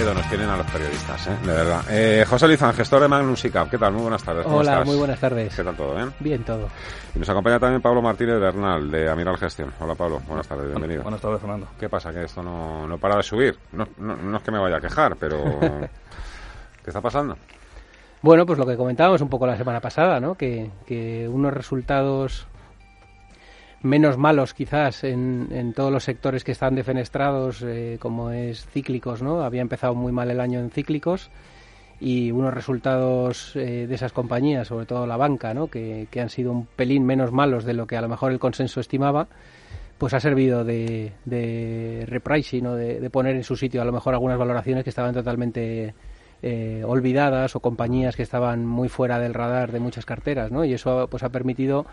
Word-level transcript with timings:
¿Eh? 0.00 1.46
de 1.46 1.52
verdad. 1.52 1.84
Eh, 1.90 2.24
José 2.28 2.46
Lizán, 2.46 2.72
gestor 2.72 3.02
de 3.02 3.08
Magnus 3.08 3.40
SICAP. 3.40 3.70
¿Qué 3.70 3.78
tal? 3.78 3.92
Muy 3.92 4.02
buenas 4.02 4.22
tardes. 4.22 4.46
Hola, 4.46 4.84
muy 4.84 4.96
buenas 4.96 5.18
tardes. 5.18 5.54
¿Qué 5.54 5.64
tal 5.64 5.76
todo? 5.76 5.94
¿Bien? 5.94 6.12
Bien, 6.20 6.44
todo. 6.44 6.68
Y 7.14 7.18
nos 7.18 7.28
acompaña 7.28 7.58
también 7.58 7.82
Pablo 7.82 8.00
Martínez 8.00 8.38
Bernal, 8.38 8.90
de 8.90 9.08
Amiral 9.08 9.36
Gestión. 9.36 9.72
Hola, 9.80 9.94
Pablo. 9.94 10.20
Buenas 10.26 10.46
tardes, 10.46 10.66
bienvenido. 10.68 11.02
Buenas 11.02 11.20
tardes, 11.20 11.40
Fernando. 11.40 11.66
¿Qué 11.78 11.88
pasa? 11.88 12.12
Que 12.12 12.24
esto 12.24 12.42
no, 12.42 12.86
no 12.86 12.98
para 12.98 13.16
de 13.16 13.22
subir. 13.22 13.58
No, 13.72 13.88
no, 13.98 14.36
es 14.36 14.42
que 14.42 14.50
me 14.52 14.58
vaya 14.58 14.76
a 14.76 14.80
quejar, 14.80 15.16
pero... 15.16 15.42
¿Qué 15.60 16.90
está 16.90 17.00
pasando? 17.00 17.36
Bueno, 18.22 18.46
pues 18.46 18.58
lo 18.58 18.66
que 18.66 18.76
comentábamos 18.76 19.20
un 19.20 19.28
poco 19.28 19.46
la 19.46 19.56
semana 19.56 19.80
pasada, 19.80 20.20
¿no? 20.20 20.36
Que, 20.36 20.70
que 20.86 21.28
unos 21.28 21.52
resultados 21.52 22.46
menos 23.82 24.18
malos 24.18 24.54
quizás 24.54 25.04
en, 25.04 25.48
en, 25.50 25.72
todos 25.72 25.92
los 25.92 26.04
sectores 26.04 26.44
que 26.44 26.52
están 26.52 26.74
defenestrados, 26.74 27.62
eh, 27.62 27.98
como 28.00 28.30
es 28.30 28.66
cíclicos, 28.66 29.22
¿no? 29.22 29.42
Había 29.42 29.62
empezado 29.62 29.94
muy 29.94 30.12
mal 30.12 30.30
el 30.30 30.40
año 30.40 30.60
en 30.60 30.70
cíclicos 30.70 31.30
y 32.00 32.30
unos 32.30 32.54
resultados 32.54 33.54
eh, 33.56 33.86
de 33.88 33.94
esas 33.94 34.12
compañías, 34.12 34.68
sobre 34.68 34.86
todo 34.86 35.06
la 35.06 35.16
banca, 35.16 35.52
¿no? 35.52 35.66
que, 35.66 36.06
que, 36.10 36.20
han 36.20 36.30
sido 36.30 36.52
un 36.52 36.66
pelín 36.66 37.04
menos 37.04 37.32
malos 37.32 37.64
de 37.64 37.74
lo 37.74 37.86
que 37.86 37.96
a 37.96 38.00
lo 38.00 38.08
mejor 38.08 38.30
el 38.30 38.38
consenso 38.38 38.80
estimaba, 38.80 39.26
pues 39.98 40.14
ha 40.14 40.20
servido 40.20 40.64
de, 40.64 41.12
de 41.24 42.04
repricing, 42.06 42.62
¿no? 42.62 42.76
de, 42.76 43.00
de 43.00 43.10
poner 43.10 43.34
en 43.34 43.42
su 43.42 43.56
sitio 43.56 43.82
a 43.82 43.84
lo 43.84 43.92
mejor 43.92 44.14
algunas 44.14 44.38
valoraciones 44.38 44.84
que 44.84 44.90
estaban 44.90 45.12
totalmente 45.12 45.94
eh, 46.40 46.84
olvidadas 46.86 47.56
o 47.56 47.60
compañías 47.60 48.14
que 48.14 48.22
estaban 48.22 48.64
muy 48.64 48.88
fuera 48.88 49.18
del 49.18 49.34
radar 49.34 49.72
de 49.72 49.80
muchas 49.80 50.06
carteras, 50.06 50.52
¿no? 50.52 50.64
Y 50.64 50.72
eso 50.72 51.08
pues 51.10 51.24
ha 51.24 51.30
permitido 51.30 51.84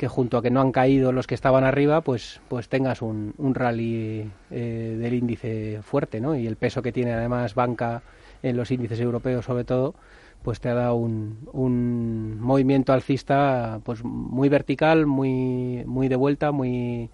que 0.00 0.08
junto 0.08 0.38
a 0.38 0.42
que 0.42 0.48
no 0.48 0.62
han 0.62 0.72
caído 0.72 1.12
los 1.12 1.26
que 1.26 1.34
estaban 1.34 1.62
arriba, 1.62 2.00
pues, 2.00 2.40
pues 2.48 2.70
tengas 2.70 3.02
un, 3.02 3.34
un 3.36 3.54
rally 3.54 4.30
eh, 4.50 4.96
del 4.98 5.12
índice 5.12 5.80
fuerte, 5.82 6.22
¿no? 6.22 6.34
Y 6.34 6.46
el 6.46 6.56
peso 6.56 6.80
que 6.80 6.90
tiene 6.90 7.12
además 7.12 7.54
banca 7.54 8.00
en 8.42 8.56
los 8.56 8.70
índices 8.70 8.98
europeos 8.98 9.44
sobre 9.44 9.64
todo, 9.64 9.94
pues 10.42 10.58
te 10.58 10.70
ha 10.70 10.74
dado 10.74 10.94
un, 10.94 11.46
un 11.52 12.40
movimiento 12.40 12.94
alcista 12.94 13.78
pues 13.84 14.02
muy 14.02 14.48
vertical, 14.48 15.04
muy, 15.04 15.84
muy 15.84 16.08
de 16.08 16.16
vuelta, 16.16 16.50
muy 16.50 17.10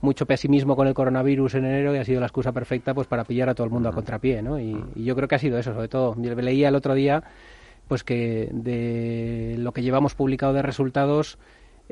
mucho 0.00 0.24
pesimismo 0.24 0.74
con 0.74 0.88
el 0.88 0.94
coronavirus 0.94 1.56
en 1.56 1.66
enero 1.66 1.94
y 1.94 1.98
ha 1.98 2.04
sido 2.04 2.20
la 2.20 2.26
excusa 2.28 2.52
perfecta 2.52 2.94
pues 2.94 3.08
para 3.08 3.24
pillar 3.24 3.50
a 3.50 3.54
todo 3.54 3.66
el 3.66 3.72
mundo 3.74 3.90
a 3.90 3.92
contrapié, 3.92 4.40
¿no? 4.40 4.58
Y, 4.58 4.74
y 4.94 5.04
yo 5.04 5.14
creo 5.14 5.28
que 5.28 5.34
ha 5.34 5.38
sido 5.38 5.58
eso, 5.58 5.74
sobre 5.74 5.88
todo. 5.88 6.16
Yo 6.16 6.34
leía 6.34 6.68
el 6.68 6.76
otro 6.76 6.94
día 6.94 7.24
pues 7.88 8.04
que 8.04 8.48
de 8.52 9.56
lo 9.58 9.72
que 9.72 9.82
llevamos 9.82 10.14
publicado 10.14 10.54
de 10.54 10.62
resultados 10.62 11.38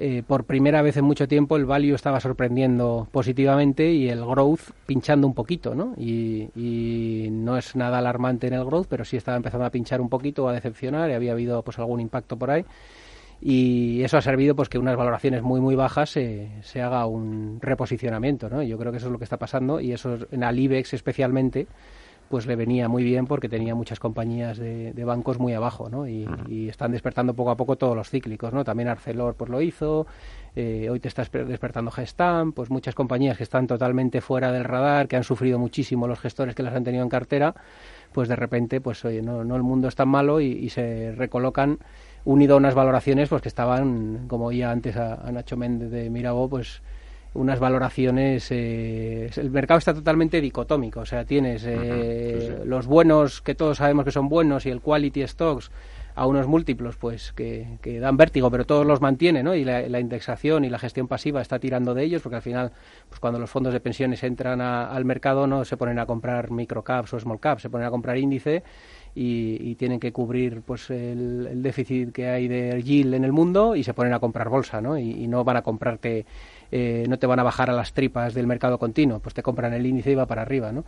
eh, 0.03 0.23
por 0.27 0.45
primera 0.45 0.81
vez 0.81 0.97
en 0.97 1.05
mucho 1.05 1.29
tiempo 1.29 1.59
el 1.59 1.67
value 1.67 1.95
estaba 1.95 2.21
sorprendiendo 2.21 3.07
positivamente 3.13 3.93
y 3.93 4.09
el 4.09 4.25
growth 4.25 4.71
pinchando 4.87 5.27
un 5.27 5.35
poquito, 5.35 5.75
¿no? 5.75 5.93
Y, 5.99 7.29
no 7.31 7.59
es 7.59 7.77
nada 7.77 7.99
alarmante 7.99 8.47
en 8.47 8.55
el 8.55 8.65
growth, 8.65 8.87
pero 8.89 9.05
sí 9.05 9.19
estaba 9.19 9.37
empezando 9.37 9.67
a 9.67 9.71
pinchar 9.71 10.01
un 10.01 10.09
poquito, 10.09 10.49
a 10.49 10.55
decepcionar 10.55 11.11
y 11.11 11.13
había 11.13 11.33
habido 11.33 11.63
pues 11.63 11.79
algún 11.79 12.01
impacto 12.01 12.39
por 12.39 12.51
ahí. 12.51 12.65
Y 13.43 14.03
eso 14.03 14.17
ha 14.17 14.23
servido 14.23 14.57
pues 14.57 14.71
que 14.71 14.79
unas 14.79 14.97
valoraciones 14.97 15.43
muy 15.43 15.61
muy 15.61 15.75
bajas 15.75 16.09
se, 16.09 16.49
se 16.63 16.81
haga 16.81 17.05
un 17.05 17.59
reposicionamiento, 17.61 18.49
¿no? 18.49 18.63
Yo 18.63 18.79
creo 18.79 18.93
que 18.93 18.99
eso 18.99 19.07
es 19.07 19.13
lo 19.13 19.19
que 19.19 19.25
está 19.25 19.37
pasando 19.37 19.81
y 19.81 19.93
eso 19.93 20.17
en 20.31 20.43
el 20.43 20.59
IBEX 20.59 20.95
especialmente 20.95 21.67
pues 22.31 22.47
le 22.47 22.55
venía 22.55 22.89
muy 22.89 23.03
bien 23.03 23.27
porque 23.27 23.49
tenía 23.49 23.75
muchas 23.75 23.99
compañías 23.99 24.57
de, 24.57 24.93
de 24.93 25.05
bancos 25.05 25.41
muy 25.41 25.53
abajo, 25.53 25.91
¿no? 25.91 26.07
Y, 26.07 26.29
y, 26.49 26.69
están 26.69 26.93
despertando 26.93 27.35
poco 27.35 27.51
a 27.51 27.57
poco 27.57 27.75
todos 27.75 27.97
los 27.97 28.09
cíclicos, 28.09 28.53
¿no? 28.53 28.63
También 28.63 28.89
Arcelor 28.89 29.35
pues 29.35 29.51
lo 29.51 29.61
hizo, 29.61 30.07
eh, 30.55 30.87
hoy 30.89 31.01
te 31.01 31.09
está 31.09 31.25
despertando 31.25 31.91
Gestam, 31.91 32.53
pues 32.53 32.71
muchas 32.71 32.95
compañías 32.95 33.37
que 33.37 33.43
están 33.43 33.67
totalmente 33.67 34.21
fuera 34.21 34.53
del 34.53 34.63
radar, 34.63 35.09
que 35.09 35.17
han 35.17 35.25
sufrido 35.25 35.59
muchísimo 35.59 36.07
los 36.07 36.21
gestores 36.21 36.55
que 36.55 36.63
las 36.63 36.73
han 36.73 36.85
tenido 36.85 37.03
en 37.03 37.09
cartera, 37.09 37.53
pues 38.13 38.29
de 38.29 38.37
repente, 38.37 38.81
pues 38.81 39.05
oye, 39.05 39.23
no, 39.23 39.43
no 39.43 39.57
el 39.57 39.65
mundo 39.65 39.89
es 39.89 39.97
tan 39.97 40.09
malo 40.09 40.41
y, 40.41 40.53
y 40.53 40.69
se 40.71 41.13
recolocan 41.17 41.81
unido 42.25 42.55
a 42.55 42.59
unas 42.59 42.77
valoraciones 42.77 43.29
pues 43.29 43.43
que 43.43 43.49
estaban, 43.49 44.29
como 44.29 44.53
ya 44.53 44.71
antes 44.71 44.97
a, 44.97 45.15
a 45.15 45.33
Nacho 45.33 45.57
Méndez 45.57 45.91
de 45.91 46.09
Mirago, 46.11 46.49
pues 46.49 46.81
unas 47.35 47.61
valoraciones. 47.61 48.49
Eh, 48.51 49.31
el 49.37 49.51
mercado 49.51 49.79
está 49.79 49.95
totalmente 49.95 50.41
dicotómico, 50.41 51.01
o 51.01 51.07
sea, 51.07 51.25
tienes 51.25 51.65
eh, 51.65 51.77
uh 51.77 51.81
-huh, 51.81 52.41
sí, 52.41 52.63
sí. 52.63 52.69
los 52.69 52.87
buenos 52.87 53.41
que 53.41 53.55
todos 53.55 53.79
sabemos 53.79 54.05
que 54.05 54.13
son 54.13 54.29
buenos 54.29 54.67
y 54.67 54.71
el 54.71 54.81
quality 54.81 55.27
stocks 55.27 55.71
a 56.15 56.27
unos 56.27 56.47
múltiplos 56.47 56.97
pues 56.97 57.33
que, 57.33 57.79
que 57.81 58.01
dan 58.01 58.17
vértigo, 58.17 58.51
pero 58.51 58.65
todos 58.65 58.87
los 58.87 59.01
mantiene, 59.01 59.43
¿no? 59.43 59.55
Y 59.55 59.65
la, 59.65 59.81
la, 59.89 60.01
indexación 60.01 60.65
y 60.65 60.69
la 60.69 60.79
gestión 60.79 61.09
pasiva 61.09 61.41
está 61.41 61.59
tirando 61.59 61.95
de 61.95 62.05
ellos, 62.05 62.23
porque 62.23 62.37
al 62.37 62.43
final, 62.43 62.73
pues 63.09 63.21
cuando 63.21 63.39
los 63.39 63.49
fondos 63.49 63.73
de 63.73 63.81
pensiones 63.81 64.23
entran 64.23 64.61
a, 64.61 64.91
al 64.91 65.05
mercado 65.05 65.47
no 65.47 65.65
se 65.65 65.77
ponen 65.77 65.99
a 65.99 66.07
comprar 66.07 66.51
microcaps 66.51 67.15
o 67.15 67.21
small 67.21 67.41
caps, 67.41 67.63
se 67.63 67.71
ponen 67.71 67.87
a 67.87 67.91
comprar 67.91 68.19
índice 68.19 68.63
y, 69.15 69.57
y, 69.61 69.75
tienen 69.77 69.99
que 69.99 70.13
cubrir 70.13 70.63
pues 70.63 70.91
el, 70.91 71.49
el, 71.51 71.63
déficit 71.63 72.13
que 72.13 72.29
hay 72.29 72.49
de 72.49 72.83
yield 72.83 73.15
en 73.15 73.25
el 73.25 73.33
mundo 73.33 73.75
y 73.75 73.83
se 73.83 73.95
ponen 73.95 74.13
a 74.13 74.21
comprar 74.21 74.49
bolsa, 74.49 74.81
¿no? 74.81 74.99
Y, 74.99 75.11
y 75.11 75.27
no 75.27 75.43
van 75.43 75.57
a 75.57 75.63
comprarte, 75.63 76.27
eh, 76.73 77.05
no 77.09 77.19
te 77.19 77.27
van 77.27 77.41
a 77.41 77.43
bajar 77.43 77.71
a 77.71 77.73
las 77.73 77.93
tripas 77.93 78.35
del 78.35 78.47
mercado 78.47 78.79
continuo, 78.79 79.21
pues 79.21 79.35
te 79.35 79.43
compran 79.43 79.73
el 79.73 79.87
índice 79.87 80.13
y 80.13 80.15
va 80.15 80.27
para 80.27 80.43
arriba, 80.43 80.73
¿no? 80.73 80.85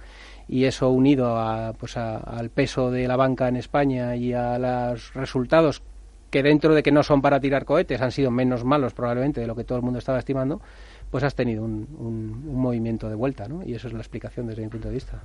Y 0.48 0.64
eso 0.64 0.90
unido 0.90 1.38
a, 1.38 1.72
pues 1.72 1.96
a, 1.96 2.16
al 2.16 2.50
peso 2.50 2.90
de 2.90 3.08
la 3.08 3.16
banca 3.16 3.48
en 3.48 3.56
España 3.56 4.16
y 4.16 4.32
a 4.32 4.58
los 4.58 5.14
resultados 5.14 5.82
que 6.30 6.42
dentro 6.42 6.74
de 6.74 6.82
que 6.82 6.90
no 6.90 7.02
son 7.02 7.20
para 7.20 7.40
tirar 7.40 7.66
cohetes 7.66 8.00
han 8.00 8.10
sido 8.10 8.30
menos 8.30 8.64
malos 8.64 8.94
probablemente 8.94 9.40
de 9.40 9.46
lo 9.46 9.54
que 9.54 9.64
todo 9.64 9.76
el 9.76 9.84
mundo 9.84 9.98
estaba 9.98 10.18
estimando, 10.18 10.62
pues 11.10 11.24
has 11.24 11.34
tenido 11.34 11.62
un, 11.62 11.86
un, 11.98 12.56
movimiento 12.56 13.08
de 13.10 13.14
vuelta, 13.14 13.46
¿no? 13.48 13.62
Y 13.62 13.74
eso 13.74 13.86
es 13.86 13.92
la 13.92 14.00
explicación 14.00 14.46
desde 14.46 14.62
mi 14.62 14.68
punto 14.68 14.88
de 14.88 14.94
vista. 14.94 15.22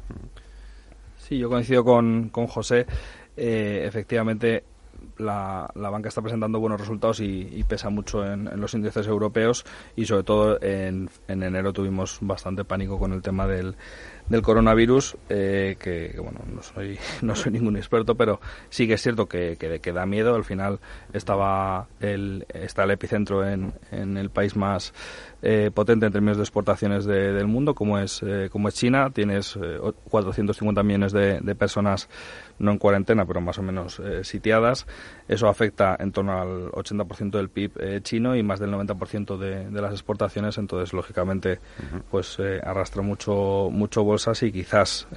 Sí, 1.18 1.38
yo 1.38 1.50
coincido 1.50 1.86
con, 1.86 2.28
con 2.30 2.48
José. 2.48 2.86
Eh, 3.38 3.84
efectivamente, 3.86 4.64
la, 5.18 5.70
la, 5.76 5.90
banca 5.90 6.10
está 6.10 6.22
presentando 6.22 6.60
buenos 6.60 6.80
resultados 6.80 7.20
y, 7.20 7.64
pesa 7.68 7.90
mucho 7.90 8.26
en, 8.26 8.50
los 8.60 8.74
índices 8.74 9.08
europeos 9.08 9.66
y 9.96 10.06
sobre 10.06 10.24
todo 10.24 10.62
en, 10.62 11.10
en, 11.28 11.44
enero 11.44 11.74
tuvimos 11.74 12.20
bastante 12.22 12.64
pánico 12.64 13.00
con 13.00 13.14
el 13.14 13.22
tema 13.22 13.48
del, 13.48 13.76
del 14.30 14.42
coronavirus, 14.42 15.18
eh, 15.30 15.76
que, 15.80 16.16
bueno, 16.20 16.40
no 16.54 16.62
soy, 16.62 17.00
no 17.22 17.36
soy 17.36 17.52
ningún 17.52 17.78
experto, 17.78 18.16
pero 18.16 18.40
sí 18.70 18.88
que 18.88 18.94
es 18.94 19.02
cierto 19.02 19.28
que, 19.28 19.58
que, 19.58 19.80
que 19.80 19.92
da 19.92 20.06
miedo. 20.06 20.36
Al 20.36 20.44
final 20.44 20.80
estaba 21.14 21.88
el, 22.00 22.46
está 22.50 22.84
el 22.84 22.92
epicentro 22.92 23.48
en, 23.48 23.74
en 23.92 24.18
el 24.18 24.30
país 24.30 24.56
más 24.56 24.94
eh, 25.42 25.72
potente 25.74 26.06
en 26.06 26.12
términos 26.12 26.38
de 26.38 26.44
exportaciones 26.44 27.06
de, 27.06 27.34
del 27.34 27.48
mundo, 27.48 27.76
como 27.76 28.00
es, 28.00 28.22
eh, 28.24 28.50
como 28.52 28.68
es 28.68 28.76
China. 28.76 29.12
Tienes 29.12 29.58
eh, 29.62 29.80
450 30.10 30.84
millones 30.84 31.12
de, 31.12 31.40
de, 31.40 31.56
personas, 31.56 32.10
no 32.60 32.72
en 32.72 32.78
cuarentena, 32.78 33.26
pero 33.26 33.42
más 33.42 33.58
o 33.60 33.62
menos 33.62 34.00
eh, 34.00 34.24
sitiadas. 34.24 34.87
Eso 35.28 35.48
afecta 35.50 35.98
en 36.00 36.12
torno 36.12 36.40
al 36.40 36.72
80% 36.72 37.32
del 37.32 37.50
PIB 37.50 37.72
eh, 37.80 38.00
chino 38.02 38.36
y 38.36 38.44
más 38.44 38.60
del 38.60 38.72
90% 38.72 39.38
de, 39.38 39.70
de, 39.70 39.82
las 39.82 39.92
exportaciones. 39.92 40.58
Entonces, 40.58 40.94
lógicamente, 40.94 41.60
uh 41.80 41.98
-huh. 41.98 42.02
pues 42.10 42.38
arrastra 42.64 43.02
mucho, 43.02 43.70
mucho 43.72 44.04
bolsas 44.04 44.42
y 44.44 44.52
quizás 44.52 45.08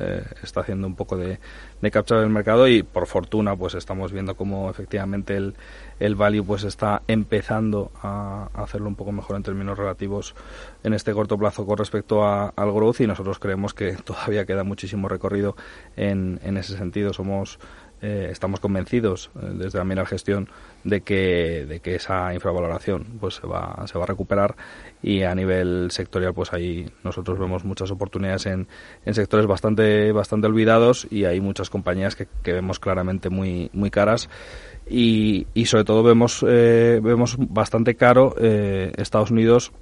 está 0.43 0.61
haciendo 0.61 0.87
un 0.87 0.97
poco 0.97 1.17
de, 1.17 1.39
de 1.81 1.91
captura 1.91 2.21
del 2.21 2.31
mercado 2.31 2.69
y 2.69 2.83
por 2.83 3.07
fortuna 3.07 3.57
pues 3.57 3.75
estamos 3.75 4.13
viendo 4.13 4.35
como 4.37 4.71
efectivamente 4.71 5.37
el, 5.37 5.55
el 5.99 6.15
value 6.15 6.45
pues 6.45 6.65
está 6.65 7.03
empezando 7.09 7.91
a, 8.03 8.49
a, 8.53 8.63
hacerlo 8.63 8.89
un 8.89 8.97
poco 8.97 9.13
mejor 9.13 9.37
en 9.37 9.43
términos 9.43 9.79
relativos 9.79 10.35
en 10.83 10.93
este 10.95 11.13
corto 11.13 11.39
plazo 11.39 11.65
con 11.67 11.79
respecto 11.79 12.25
a, 12.25 12.49
al 12.49 12.73
growth 12.73 13.01
y 13.01 13.07
nosotros 13.07 13.39
creemos 13.39 13.75
que 13.75 13.93
todavía 14.05 14.45
queda 14.45 14.65
muchísimo 14.65 15.09
recorrido 15.09 15.57
en, 15.97 16.41
en 16.43 16.57
ese 16.57 16.77
sentido 16.77 17.13
somos 17.13 17.59
eh, 18.03 18.29
estamos 18.31 18.61
convencidos 18.61 19.31
eh, 19.37 19.51
desde 19.55 19.79
la 19.79 19.85
Miral 19.85 20.07
Gestión 20.07 20.49
de 20.85 21.03
que, 21.03 21.67
de 21.69 21.81
que 21.81 21.97
esa 21.97 22.33
infravaloración 22.35 23.05
pues 23.21 23.35
se 23.35 23.47
va, 23.47 23.85
se 23.87 23.99
va 23.99 24.05
a 24.05 24.07
recuperar. 24.07 24.57
Y 25.03 25.23
a 25.23 25.35
nivel 25.35 25.91
sectorial 25.91 26.35
pues 26.35 26.53
ahí 26.53 26.91
nosotros 27.05 27.39
vemos 27.39 27.65
muchas 27.65 27.91
oportunidades 27.91 28.47
en, 28.47 28.69
en 29.05 29.15
sectores 29.15 29.47
bastante, 29.47 30.13
bastante 30.13 30.47
olvidados 30.47 31.07
y 31.11 31.25
hay 31.25 31.41
muchas 31.41 31.71
compañías 31.71 32.17
que, 32.17 32.29
que 32.43 32.53
vemos 32.53 32.79
claramente 32.79 33.31
muy, 33.31 33.71
muy 33.73 33.91
caras. 33.91 34.29
Y, 34.89 35.47
y 35.55 35.67
sobre 35.67 35.85
todo 35.85 36.03
vemos, 36.03 36.45
eh, 36.47 37.01
vemos 37.03 37.37
bastante 37.39 37.95
caro 37.95 38.35
eh, 38.41 38.93
Estados 38.97 39.31
Unidos 39.31 39.73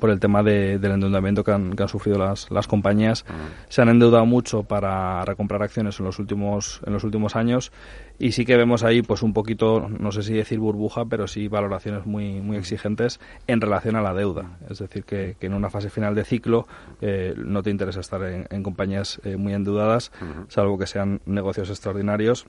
por 0.00 0.10
el 0.10 0.18
tema 0.18 0.42
de, 0.42 0.78
del 0.78 0.92
endeudamiento 0.92 1.44
que 1.44 1.52
han, 1.52 1.74
que 1.76 1.82
han 1.82 1.88
sufrido 1.88 2.18
las, 2.18 2.50
las 2.50 2.66
compañías. 2.66 3.24
Se 3.68 3.82
han 3.82 3.88
endeudado 3.88 4.26
mucho 4.26 4.64
para 4.64 5.24
recomprar 5.24 5.62
acciones 5.62 5.98
en 6.00 6.06
los 6.06 6.18
últimos 6.18 6.80
en 6.84 6.92
los 6.92 7.04
últimos 7.04 7.36
años 7.36 7.72
y 8.18 8.32
sí 8.32 8.44
que 8.44 8.56
vemos 8.56 8.82
ahí 8.82 9.02
pues 9.02 9.22
un 9.22 9.32
poquito, 9.32 9.88
no 9.88 10.10
sé 10.10 10.22
si 10.22 10.34
decir 10.34 10.58
burbuja, 10.58 11.04
pero 11.04 11.26
sí 11.28 11.48
valoraciones 11.48 12.04
muy 12.04 12.40
muy 12.40 12.56
exigentes 12.56 13.20
en 13.46 13.60
relación 13.60 13.96
a 13.96 14.02
la 14.02 14.12
deuda. 14.12 14.58
Es 14.68 14.78
decir, 14.78 15.04
que, 15.04 15.36
que 15.38 15.46
en 15.46 15.54
una 15.54 15.70
fase 15.70 15.90
final 15.90 16.14
de 16.14 16.24
ciclo 16.24 16.66
eh, 17.00 17.34
no 17.36 17.62
te 17.62 17.70
interesa 17.70 18.00
estar 18.00 18.22
en, 18.24 18.46
en 18.50 18.62
compañías 18.62 19.20
eh, 19.24 19.36
muy 19.36 19.54
endeudadas, 19.54 20.10
salvo 20.48 20.78
que 20.78 20.86
sean 20.86 21.20
negocios 21.26 21.70
extraordinarios 21.70 22.46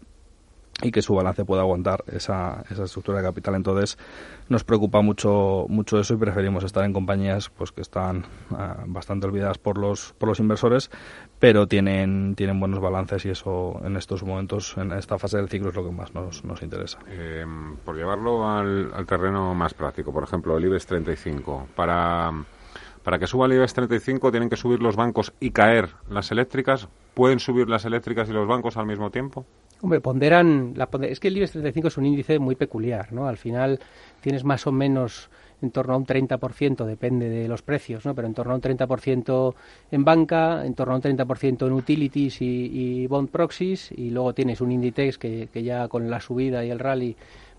y 0.82 0.92
que 0.92 1.02
su 1.02 1.16
balance 1.16 1.44
pueda 1.44 1.62
aguantar 1.62 2.04
esa, 2.08 2.64
esa 2.70 2.84
estructura 2.84 3.18
de 3.20 3.24
capital. 3.24 3.56
Entonces, 3.56 3.98
nos 4.48 4.64
preocupa 4.64 5.02
mucho, 5.02 5.66
mucho 5.70 6.00
eso 6.00 6.14
y 6.14 6.18
preferimos 6.18 6.64
estar 6.64 6.86
en 6.86 6.94
compañías 6.94 7.50
pues 7.50 7.72
que 7.72 7.82
están 7.82 8.26
ah, 8.52 8.84
bastante 8.86 9.26
olvidadas 9.26 9.58
por 9.58 9.78
los, 9.78 10.14
por 10.14 10.30
los 10.30 10.40
inversores, 10.40 10.92
pero 11.40 11.68
tienen, 11.68 12.36
tienen 12.36 12.60
buenos 12.60 12.80
balances 12.80 13.26
y 13.26 13.30
eso 13.30 13.82
en 13.84 13.98
estos 13.98 14.24
momentos, 14.24 14.78
en 14.78 14.92
esta 14.92 15.18
fase 15.18 15.38
del 15.38 15.50
ciclo, 15.50 15.70
es 15.70 15.76
lo 15.76 15.84
que 15.84 15.92
más 15.92 16.14
nos, 16.14 16.44
nos 16.46 16.62
interesa. 16.62 17.00
Eh, 17.08 17.46
por 17.84 17.96
llevarlo 17.96 18.48
al, 18.48 18.94
al 18.94 19.06
terreno 19.08 19.56
más 19.56 19.74
práctico, 19.74 20.14
por 20.14 20.24
ejemplo, 20.24 20.58
el 20.58 20.66
IBEX 20.66 20.86
35, 20.86 21.70
para... 21.76 22.32
Para 23.04 23.20
que 23.20 23.28
suba 23.28 23.46
el 23.46 23.54
IBEX 23.54 23.74
35 23.74 24.32
tienen 24.32 24.50
que 24.50 24.58
subir 24.58 24.82
los 24.82 24.98
bancos 24.98 25.32
y 25.40 25.52
caer 25.52 25.92
las 26.10 26.30
eléctricas. 26.34 26.90
¿Pueden 27.14 27.40
subir 27.40 27.70
las 27.70 27.86
eléctricas 27.86 28.28
y 28.28 28.34
los 28.34 28.46
bancos 28.50 28.76
al 28.76 28.86
mismo 28.86 29.12
tiempo? 29.12 29.46
Hombre, 29.82 30.02
ponderan. 30.02 30.74
La, 30.76 30.90
es 31.04 31.20
que 31.20 31.28
el 31.28 31.38
IBEX 31.38 31.52
35 31.52 31.88
es 31.90 31.98
un 31.98 32.06
índice 32.06 32.40
muy 32.40 32.56
peculiar, 32.56 33.14
¿no? 33.14 33.28
Al 33.28 33.38
final 33.38 33.80
tienes 34.22 34.44
más 34.44 34.66
o 34.66 34.72
menos 34.72 35.30
en 35.62 35.72
torno 35.72 35.94
a 35.94 35.98
un 35.98 36.06
30%, 36.06 36.86
depende 36.86 37.30
de 37.30 37.48
los 37.48 37.62
precios, 37.62 38.06
¿no? 38.06 38.14
Pero 38.14 38.28
en 38.28 38.34
torno 38.34 38.54
a 38.54 38.56
un 38.56 38.62
30% 38.62 39.56
en 39.92 40.04
banca, 40.04 40.66
en 40.66 40.74
torno 40.74 40.94
a 40.94 40.98
un 40.98 41.02
30% 41.02 41.66
en 41.66 41.74
utilities 41.74 42.42
y, 42.42 42.46
y, 42.46 43.08
bond 43.08 43.30
proxies, 43.30 43.92
y 43.92 44.10
luego 44.12 44.34
tienes 44.34 44.62
un 44.62 44.72
Inditex 44.72 45.18
que, 45.18 45.50
que 45.52 45.64
ya 45.64 45.88
con 45.88 46.10
la 46.10 46.20
subida 46.22 46.64
y 46.64 46.70
el 46.70 46.80
rally 46.80 47.16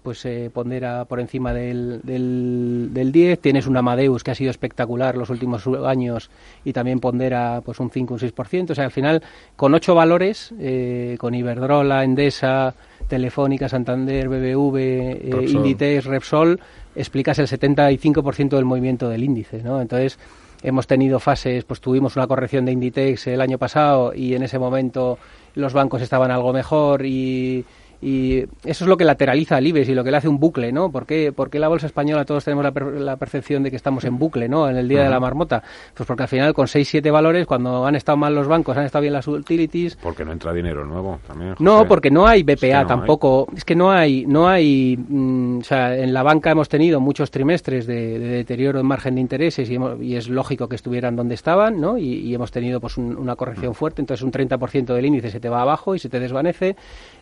pues 0.09 0.21
se 0.21 0.47
eh, 0.47 0.49
pondera 0.49 1.05
por 1.05 1.21
encima 1.21 1.53
del, 1.53 2.01
del, 2.03 2.89
del, 2.95 3.13
10. 3.13 3.41
Tienes 3.41 3.67
un 3.67 3.77
Amadeus 3.77 4.25
que 4.25 4.31
ha 4.31 4.35
sido 4.35 4.51
espectacular 4.51 5.19
los 5.19 5.29
últimos 5.29 5.67
años 5.85 6.31
y 6.65 6.73
también 6.73 6.99
pondera 6.99 7.61
pues 7.63 7.79
un 7.79 7.91
5 7.91 8.15
un 8.15 8.19
6%. 8.19 8.71
O 8.71 8.75
sea, 8.75 8.87
al 8.87 8.91
final, 8.91 9.23
con 9.55 9.75
ocho 9.75 9.95
valores, 9.95 10.55
eh, 10.59 11.17
con 11.21 11.35
Iberdrola, 11.35 12.05
Endesa, 12.05 12.73
Telefónica, 13.07 13.69
Santander, 13.69 14.31
BBV, 14.31 14.77
eh, 14.79 15.47
Inditex, 15.47 16.07
Repsol, 16.07 16.59
explicas 16.97 17.39
el 17.39 17.47
75% 17.47 18.57
del 18.57 18.65
movimiento 18.65 19.11
del 19.11 19.25
índice, 19.25 19.63
¿no? 19.63 19.83
Entonces, 19.83 20.19
hemos 20.63 20.87
tenido 20.87 21.21
fases, 21.21 21.65
pues 21.65 21.83
tuvimos 21.83 22.17
una 22.17 22.27
corrección 22.27 22.65
de 22.65 22.73
Inditex 22.73 23.27
el 23.27 23.43
año 23.43 23.59
pasado 23.59 24.15
y 24.15 24.33
en 24.33 24.43
ese 24.43 24.59
momento 24.59 25.19
los 25.55 25.75
bancos 25.75 26.01
estaban 26.01 26.31
algo 26.31 26.55
mejor 26.55 27.05
y 27.05 27.67
y 28.01 28.45
eso 28.65 28.85
es 28.85 28.89
lo 28.89 28.97
que 28.97 29.05
lateraliza 29.05 29.57
al 29.57 29.67
IBEX 29.67 29.89
y 29.89 29.95
lo 29.95 30.05
que 30.05 30.13
le 30.13 30.19
hace 30.19 30.29
un 30.29 30.39
bucle, 30.39 30.71
¿no? 30.71 30.91
¿Por 30.91 31.05
qué, 31.05 31.33
la 31.55 31.69
bolsa 31.69 31.87
española 31.87 32.25
todos 32.25 32.45
tenemos 32.45 32.65
la, 32.65 32.71
per 32.71 32.85
la, 33.01 33.17
percepción 33.17 33.65
de 33.65 33.71
que 33.71 33.77
estamos 33.77 34.05
en 34.05 34.19
bucle, 34.19 34.49
¿no? 34.49 34.69
En 34.69 34.77
el 34.77 34.89
día 34.89 34.99
uh 34.99 35.01
-huh. 35.01 35.05
de 35.05 35.11
la 35.11 35.21
marmota. 35.21 35.63
Pues 35.95 36.07
porque 36.07 36.23
al 36.23 36.29
final 36.29 36.55
con 36.55 36.69
6, 36.69 36.89
7 36.89 37.11
valores, 37.11 37.47
cuando 37.47 37.85
han 37.85 37.97
estado 37.97 38.17
mal 38.17 38.35
los 38.35 38.47
bancos, 38.47 38.77
han 38.77 38.85
estado 38.85 39.03
bien 39.03 39.15
las 39.15 39.27
utilities... 39.27 39.97
Porque 39.97 40.25
no 40.25 40.31
entra 40.33 40.53
dinero 40.53 40.85
nuevo 40.85 41.19
también. 41.27 41.53
José. 41.55 41.65
No, 41.65 41.87
porque 41.89 42.11
no 42.11 42.27
hay 42.27 42.45
BPA 42.45 42.53
es 42.53 42.61
que 42.61 42.73
no 42.75 42.87
tampoco. 42.87 43.47
Hay. 43.51 43.57
Es 43.57 43.65
que 43.65 43.75
no 43.75 43.91
hay, 43.91 44.27
no 44.27 44.49
hay, 44.49 44.97
mmm, 44.97 45.59
o 45.59 45.65
sea, 45.65 45.97
en 45.97 46.15
la 46.15 46.23
banca 46.23 46.53
hemos 46.53 46.69
tenido 46.69 47.01
muchos 47.01 47.33
trimestres 47.33 47.87
de, 47.87 48.19
de 48.21 48.29
deterioro 48.29 48.79
en 48.79 48.87
margen 48.87 49.17
de 49.17 49.23
intereses 49.23 49.69
y, 49.69 49.75
hemos, 49.75 50.01
y, 50.01 50.15
es 50.15 50.29
lógico 50.29 50.69
que 50.69 50.77
estuvieran 50.77 51.17
donde 51.17 51.35
estaban, 51.35 51.81
¿no? 51.81 51.99
Y, 51.99 52.15
y 52.21 52.35
hemos 52.35 52.53
tenido 52.53 52.81
pues 52.81 52.97
un, 52.97 53.17
una 53.17 53.35
corrección 53.35 53.71
uh 53.71 53.73
-huh. 53.73 53.79
fuerte, 53.79 54.03
entonces 54.03 54.23
un 54.23 54.31
30% 54.31 54.95
del 54.95 55.05
índice 55.05 55.31
se 55.31 55.41
te 55.41 55.49
va 55.49 55.63
abajo 55.63 55.97
y 55.97 55.99
se 55.99 56.09
te 56.09 56.21
desvanece. 56.21 56.77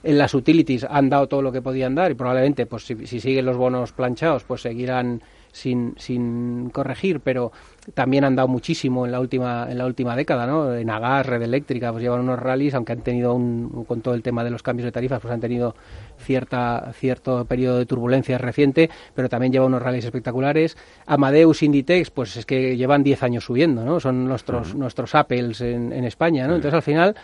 En 0.05 0.19
las 0.19 0.35
utilities 0.35 0.66
han 0.89 1.09
dado 1.09 1.29
todo 1.29 1.43
lo 1.43 1.53
que 1.53 1.63
podían 1.63 1.95
dar 1.95 2.11
y 2.11 2.15
probablemente, 2.15 2.67
pues 2.67 2.87
si, 2.87 3.07
si 3.07 3.21
siguen 3.21 3.47
los 3.47 3.57
bonos 3.57 3.93
planchados, 3.93 4.45
pues 4.45 4.63
seguirán 4.63 5.23
sin, 5.57 5.95
sin 5.97 6.69
corregir, 6.69 7.21
pero 7.21 7.51
también 7.95 8.25
han 8.25 8.37
dado 8.37 8.47
muchísimo 8.47 9.07
en 9.07 9.13
la 9.13 9.21
última 9.21 9.67
en 9.71 9.79
la 9.79 9.87
última 9.87 10.15
década, 10.15 10.47
¿no? 10.47 10.75
En 10.75 10.91
Agas, 10.91 11.25
Red 11.25 11.41
Eléctrica, 11.41 11.91
pues 11.93 12.03
llevan 12.03 12.21
unos 12.21 12.39
rallies, 12.39 12.75
aunque 12.75 12.93
han 12.93 13.01
tenido 13.01 13.33
un, 13.33 13.85
con 13.89 14.03
todo 14.03 14.13
el 14.15 14.23
tema 14.23 14.45
de 14.45 14.51
los 14.51 14.63
cambios 14.63 14.85
de 14.85 14.93
tarifas, 14.93 15.19
pues 15.19 15.33
han 15.33 15.41
tenido 15.41 15.75
cierta 16.19 16.93
cierto 16.93 17.47
periodo 17.47 17.79
de 17.79 17.87
turbulencia 17.87 18.37
reciente, 18.37 18.91
pero 19.15 19.31
también 19.31 19.51
lleva 19.51 19.65
unos 19.65 19.81
rallies 19.81 20.05
espectaculares. 20.05 20.77
Amadeus, 21.07 21.63
Inditex, 21.63 22.11
pues 22.11 22.37
es 22.37 22.45
que 22.45 22.77
llevan 22.77 23.03
10 23.03 23.23
años 23.23 23.45
subiendo, 23.45 23.83
¿no? 23.83 23.99
Son 23.99 24.27
nuestros 24.27 24.75
uh 24.75 24.77
-huh. 24.77 24.79
nuestros 24.79 25.15
Apples 25.15 25.63
en, 25.63 25.91
en 25.91 26.05
España, 26.05 26.47
¿no? 26.47 26.57
Entonces 26.57 26.75
al 26.75 26.83
final 26.83 27.17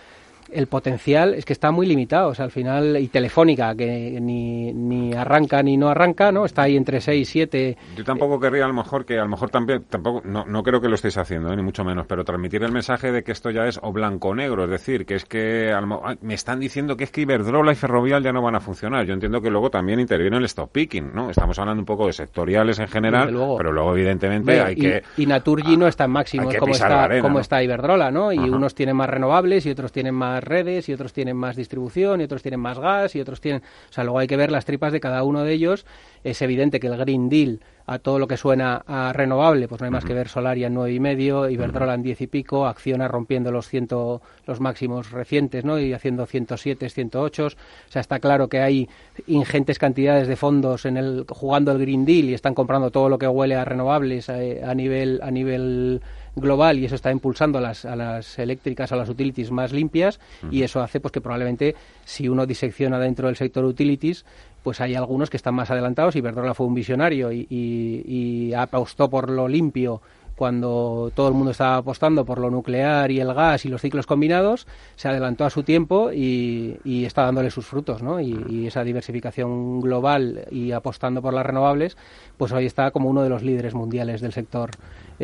el 0.50 0.66
potencial 0.66 1.34
es 1.34 1.44
que 1.44 1.52
está 1.52 1.70
muy 1.70 1.86
limitado. 1.86 2.30
O 2.30 2.34
sea, 2.34 2.44
al 2.44 2.50
final, 2.50 2.96
y 2.96 3.08
Telefónica, 3.08 3.74
que 3.74 4.18
ni, 4.20 4.72
ni 4.72 5.12
arranca 5.14 5.62
ni 5.62 5.76
no 5.76 5.88
arranca, 5.88 6.32
¿no? 6.32 6.44
Está 6.44 6.62
ahí 6.62 6.76
entre 6.76 7.00
6 7.00 7.20
y 7.20 7.24
7. 7.24 7.76
Yo 7.96 8.04
tampoco 8.04 8.40
querría, 8.40 8.64
a 8.64 8.68
lo 8.68 8.74
mejor, 8.74 9.04
que 9.04 9.18
a 9.18 9.22
lo 9.22 9.28
mejor 9.28 9.50
también, 9.50 9.84
tampoco, 9.88 10.22
no, 10.24 10.44
no 10.44 10.62
creo 10.62 10.80
que 10.80 10.88
lo 10.88 10.94
estéis 10.94 11.18
haciendo, 11.18 11.52
¿eh? 11.52 11.56
ni 11.56 11.62
mucho 11.62 11.84
menos, 11.84 12.06
pero 12.06 12.24
transmitir 12.24 12.62
el 12.62 12.72
mensaje 12.72 13.12
de 13.12 13.22
que 13.22 13.32
esto 13.32 13.50
ya 13.50 13.66
es 13.66 13.78
o 13.82 13.92
blanco 13.92 14.28
o 14.28 14.34
negro. 14.34 14.64
Es 14.64 14.70
decir, 14.70 15.06
que 15.06 15.14
es 15.14 15.24
que 15.24 15.72
me 16.20 16.34
están 16.34 16.60
diciendo 16.60 16.96
que 16.96 17.04
es 17.04 17.10
que 17.10 17.22
Iberdrola 17.22 17.72
y 17.72 17.74
Ferrovial 17.74 18.22
ya 18.22 18.32
no 18.32 18.42
van 18.42 18.54
a 18.54 18.60
funcionar. 18.60 19.04
Yo 19.06 19.14
entiendo 19.14 19.40
que 19.40 19.50
luego 19.50 19.70
también 19.70 20.00
interviene 20.00 20.36
el 20.36 20.44
stop 20.44 20.70
picking, 20.72 21.12
¿no? 21.14 21.30
Estamos 21.30 21.58
hablando 21.58 21.80
un 21.80 21.86
poco 21.86 22.06
de 22.06 22.12
sectoriales 22.12 22.78
en 22.78 22.88
general, 22.88 23.32
luego. 23.32 23.56
pero 23.56 23.72
luego, 23.72 23.96
evidentemente, 23.96 24.52
Mira, 24.52 24.66
hay 24.66 24.74
y, 24.74 24.80
que. 24.80 25.02
Y 25.16 25.26
Naturgy 25.26 25.74
ah, 25.74 25.78
no 25.78 25.86
está 25.86 26.04
en 26.04 26.10
máximo 26.10 26.48
como, 26.58 26.72
está, 26.72 27.04
arena, 27.04 27.22
como 27.22 27.34
¿no? 27.34 27.40
está 27.40 27.62
Iberdrola, 27.62 28.10
¿no? 28.10 28.32
Y 28.32 28.38
Ajá. 28.38 28.56
unos 28.56 28.74
tienen 28.74 28.96
más 28.96 29.08
renovables 29.08 29.66
y 29.66 29.70
otros 29.70 29.92
tienen 29.92 30.14
más 30.14 30.31
redes 30.40 30.88
y 30.88 30.92
otros 30.92 31.12
tienen 31.12 31.36
más 31.36 31.56
distribución 31.56 32.20
y 32.20 32.24
otros 32.24 32.42
tienen 32.42 32.60
más 32.60 32.78
gas 32.78 33.14
y 33.14 33.20
otros 33.20 33.40
tienen... 33.40 33.62
O 33.90 33.92
sea, 33.92 34.04
luego 34.04 34.18
hay 34.18 34.26
que 34.26 34.36
ver 34.36 34.50
las 34.50 34.64
tripas 34.64 34.92
de 34.92 35.00
cada 35.00 35.22
uno 35.24 35.44
de 35.44 35.52
ellos. 35.52 35.86
Es 36.24 36.40
evidente 36.42 36.80
que 36.80 36.86
el 36.86 36.96
Green 36.96 37.28
Deal 37.28 37.60
a 37.86 37.98
todo 37.98 38.18
lo 38.18 38.28
que 38.28 38.36
suena 38.36 38.82
a 38.86 39.12
renovable, 39.12 39.68
pues 39.68 39.80
no 39.80 39.86
hay 39.86 39.90
más 39.90 40.04
que 40.04 40.14
ver 40.14 40.28
Solaria 40.28 40.68
en 40.68 40.74
nueve 40.74 40.92
y 40.92 41.00
medio, 41.00 41.48
Iberdrola 41.48 41.94
en 41.94 42.02
diez 42.02 42.20
y 42.20 42.26
pico, 42.26 42.66
Acciona 42.66 43.08
rompiendo 43.08 43.50
los 43.50 43.68
ciento, 43.68 44.22
los 44.46 44.60
máximos 44.60 45.10
recientes, 45.10 45.64
¿no? 45.64 45.78
Y 45.78 45.92
haciendo 45.92 46.26
107, 46.26 46.88
108. 46.88 47.46
O 47.46 47.50
sea, 47.88 48.00
está 48.00 48.20
claro 48.20 48.48
que 48.48 48.60
hay 48.60 48.88
ingentes 49.26 49.78
cantidades 49.78 50.28
de 50.28 50.36
fondos 50.36 50.86
en 50.86 50.96
el 50.96 51.24
jugando 51.28 51.72
el 51.72 51.78
Green 51.78 52.04
Deal 52.04 52.30
y 52.30 52.34
están 52.34 52.54
comprando 52.54 52.90
todo 52.90 53.08
lo 53.08 53.18
que 53.18 53.26
huele 53.26 53.56
a 53.56 53.64
renovables 53.64 54.28
a, 54.28 54.42
eh, 54.42 54.62
a 54.64 54.74
nivel 54.74 55.20
a 55.22 55.30
nivel 55.30 56.00
global 56.36 56.78
y 56.78 56.84
eso 56.86 56.94
está 56.94 57.10
impulsando 57.10 57.58
a 57.58 57.60
las, 57.60 57.84
a 57.84 57.96
las 57.96 58.38
eléctricas, 58.38 58.92
a 58.92 58.96
las 58.96 59.08
utilities 59.08 59.50
más 59.50 59.72
limpias 59.72 60.18
uh 60.42 60.46
-huh. 60.46 60.52
y 60.52 60.62
eso 60.62 60.80
hace 60.80 61.00
pues 61.00 61.12
que 61.12 61.20
probablemente 61.20 61.74
si 62.04 62.28
uno 62.28 62.46
disecciona 62.46 62.98
dentro 62.98 63.26
del 63.26 63.36
sector 63.36 63.64
utilities 63.64 64.24
pues 64.62 64.80
hay 64.80 64.94
algunos 64.94 65.28
que 65.28 65.36
están 65.36 65.54
más 65.54 65.70
adelantados. 65.70 66.14
Iberdrola 66.14 66.54
fue 66.54 66.66
un 66.66 66.74
visionario 66.74 67.32
y, 67.32 67.46
y, 67.50 68.04
y 68.06 68.54
apostó 68.54 69.10
por 69.10 69.28
lo 69.28 69.48
limpio 69.48 70.00
cuando 70.36 71.12
todo 71.14 71.28
el 71.28 71.34
mundo 71.34 71.50
estaba 71.50 71.76
apostando 71.76 72.24
por 72.24 72.38
lo 72.38 72.50
nuclear 72.50 73.10
y 73.10 73.20
el 73.20 73.32
gas 73.34 73.64
y 73.64 73.68
los 73.68 73.80
ciclos 73.80 74.06
combinados, 74.06 74.66
se 74.96 75.08
adelantó 75.08 75.44
a 75.44 75.50
su 75.50 75.62
tiempo 75.62 76.10
y, 76.12 76.78
y 76.84 77.04
está 77.04 77.22
dándole 77.22 77.50
sus 77.50 77.66
frutos, 77.66 78.02
¿no? 78.02 78.18
Y, 78.20 78.44
y, 78.48 78.66
esa 78.66 78.82
diversificación 78.82 79.80
global 79.80 80.46
y 80.50 80.72
apostando 80.72 81.20
por 81.22 81.34
las 81.34 81.44
renovables, 81.46 81.96
pues 82.38 82.50
hoy 82.52 82.66
está 82.66 82.90
como 82.90 83.08
uno 83.08 83.22
de 83.22 83.28
los 83.28 83.42
líderes 83.42 83.74
mundiales 83.74 84.20
del 84.20 84.32
sector 84.32 84.70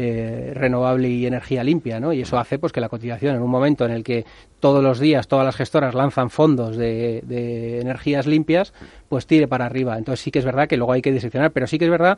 eh, 0.01 0.53
renovable 0.55 1.09
y 1.09 1.27
energía 1.27 1.65
limpia, 1.65 1.99
¿no? 1.99 2.13
Y 2.13 2.21
eso 2.21 2.39
hace 2.39 2.57
pues 2.61 2.73
que 2.73 2.81
la 2.81 2.89
cotización 2.89 3.35
en 3.35 3.43
un 3.43 3.51
momento 3.51 3.85
en 3.85 3.91
el 3.91 4.05
que 4.05 4.25
todos 4.61 4.81
los 4.81 5.01
días 5.01 5.27
todas 5.27 5.45
las 5.45 5.57
gestoras 5.57 5.93
lanzan 5.93 6.31
fondos 6.31 6.77
de, 6.77 7.21
de 7.27 7.81
energías 7.81 8.25
limpias, 8.29 8.73
pues 9.09 9.27
tire 9.27 9.49
para 9.49 9.67
arriba. 9.67 9.99
Entonces 9.99 10.21
sí 10.23 10.31
que 10.31 10.39
es 10.39 10.45
verdad 10.45 10.69
que 10.69 10.77
luego 10.77 10.93
hay 10.93 11.03
que 11.03 11.11
diseccionar, 11.11 11.51
pero 11.51 11.67
sí 11.67 11.81
que 11.81 11.87
es 11.87 11.91
verdad 11.91 12.17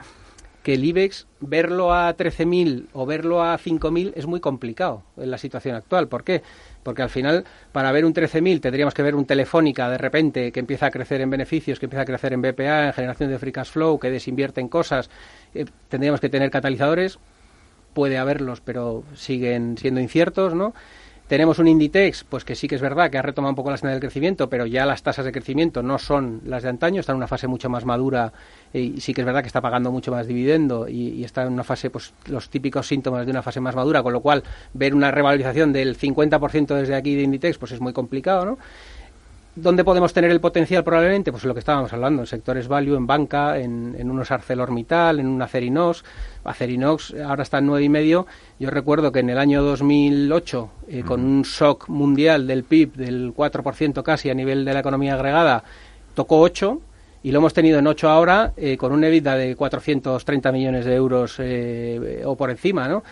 que 0.63 0.75
el 0.75 0.85
IBEX 0.85 1.27
verlo 1.41 1.95
a 1.95 2.15
13.000 2.15 2.89
o 2.93 3.07
verlo 3.07 3.43
a 3.43 3.59
5.000 3.59 4.13
es 4.15 4.27
muy 4.27 4.41
complicado 4.41 5.03
en 5.17 5.31
la 5.31 5.39
situación 5.39 5.75
actual. 5.75 6.09
¿Por 6.09 6.23
qué? 6.23 6.43
Porque 6.83 7.01
al 7.01 7.09
final, 7.09 7.45
para 7.73 7.93
ver 7.93 8.05
un 8.05 8.13
13.000 8.13 8.61
tendríamos 8.61 8.93
que 8.93 9.03
ver 9.03 9.15
un 9.15 9.25
Telefónica 9.25 9.89
de 9.89 9.97
repente 9.97 10.53
que 10.53 10.61
empieza 10.61 10.87
a 10.87 10.91
crecer 10.91 11.23
en 11.23 11.31
beneficios, 11.31 11.79
que 11.79 11.87
empieza 11.87 12.03
a 12.03 12.05
crecer 12.05 12.35
en 12.35 12.43
BPA, 12.43 12.89
en 12.89 12.93
generación 12.93 13.31
de 13.31 13.39
free 13.39 13.53
cash 13.53 13.71
flow, 13.71 13.99
que 13.99 14.11
desinvierte 14.11 14.61
en 14.61 14.69
cosas. 14.69 15.09
Eh, 15.55 15.65
tendríamos 15.89 16.21
que 16.21 16.29
tener 16.29 16.51
catalizadores 16.51 17.19
puede 17.93 18.19
haberlos, 18.19 18.61
pero 18.61 19.05
siguen 19.15 19.77
siendo 19.79 20.01
inciertos, 20.01 20.55
¿no? 20.55 20.75
Tenemos 21.31 21.61
un 21.61 21.69
Inditex, 21.69 22.25
pues 22.25 22.45
que 22.45 22.57
sí 22.57 22.67
que 22.67 22.75
es 22.75 22.81
verdad 22.81 23.09
que 23.09 23.17
ha 23.17 23.23
retomado 23.23 23.51
un 23.51 23.55
poco 23.55 23.71
la 23.71 23.77
senda 23.77 23.93
del 23.93 24.01
crecimiento, 24.01 24.51
pero 24.51 24.67
ya 24.67 24.85
las 24.85 25.05
tasas 25.05 25.25
de 25.25 25.31
crecimiento 25.31 25.81
no 25.81 25.97
son 25.97 26.41
las 26.45 26.65
de 26.65 26.71
antaño, 26.71 26.99
está 26.99 27.13
en 27.13 27.19
una 27.19 27.29
fase 27.29 27.47
mucho 27.47 27.71
más 27.71 27.85
madura 27.85 28.33
y 28.73 29.01
sí 29.01 29.15
que 29.15 29.21
es 29.21 29.25
verdad 29.25 29.43
que 29.43 29.47
está 29.47 29.61
pagando 29.61 29.93
mucho 29.93 30.11
más 30.11 30.27
dividendo 30.27 30.89
y, 30.89 31.11
y 31.11 31.23
está 31.23 31.43
en 31.45 31.53
una 31.53 31.63
fase, 31.63 31.89
pues 31.89 32.15
los 32.27 32.51
típicos 32.51 32.89
síntomas 32.89 33.27
de 33.27 33.31
una 33.31 33.43
fase 33.43 33.61
más 33.61 33.77
madura, 33.77 34.03
con 34.03 34.13
lo 34.13 34.23
cual 34.23 34.43
ver 34.75 34.93
una 34.93 35.13
revalorización 35.13 35.73
del 35.73 35.97
50% 35.97 36.75
desde 36.75 36.97
aquí 36.97 37.15
de 37.15 37.23
Inditex, 37.23 37.59
pues 37.59 37.71
es 37.71 37.81
muy 37.81 37.93
complicado, 37.93 38.45
¿no? 38.45 38.59
¿Dónde 39.57 39.83
podemos 39.83 40.12
tener 40.12 40.30
el 40.30 40.40
potencial 40.40 40.85
probablemente? 40.85 41.33
Pues 41.33 41.45
lo 41.45 41.54
que 41.54 41.59
estábamos 41.59 41.92
hablando, 41.92 42.23
en 42.23 42.26
sectores 42.26 42.69
value, 42.69 42.97
en 42.97 43.07
banca, 43.09 43.59
en, 43.59 43.97
en 43.99 44.09
unos 44.09 44.30
ArcelorMittal, 44.30 45.19
en 45.19 45.26
un 45.26 45.42
Acerinox. 45.42 46.04
Acerinox 46.45 47.14
ahora 47.26 47.42
está 47.42 47.59
en 47.59 47.66
nueve 47.66 47.85
y 47.85 47.88
medio. 47.88 48.28
Yo 48.61 48.71
recuerdo 48.71 49.11
que 49.11 49.19
en 49.19 49.28
el 49.28 49.38
año 49.38 49.62
2008, 49.62 50.71
eh, 50.88 51.02
con 51.02 51.25
un 51.25 51.42
shock 51.42 51.88
mundial 51.88 52.47
del 52.47 52.62
PIB 52.62 52.95
del 52.95 53.35
4% 53.35 54.04
casi 54.04 54.30
a 54.30 54.35
nivel 54.35 54.64
de 54.64 54.73
la 54.73 54.80
economía 54.80 55.14
agregada, 55.14 55.64
tocó 56.14 56.38
8 56.38 56.80
y 57.23 57.33
lo 57.33 57.39
hemos 57.39 57.53
tenido 57.53 57.79
en 57.79 57.87
8 57.87 58.09
ahora 58.09 58.53
eh, 58.57 58.77
con 58.77 58.93
un 58.93 59.05
EBITDA 59.05 59.37
de 59.37 59.57
430 59.57 60.53
millones 60.53 60.85
de 60.87 60.95
euros 60.95 61.37
eh, 61.39 62.23
o 62.25 62.35
por 62.37 62.50
encima, 62.50 62.89
¿no? 62.89 63.03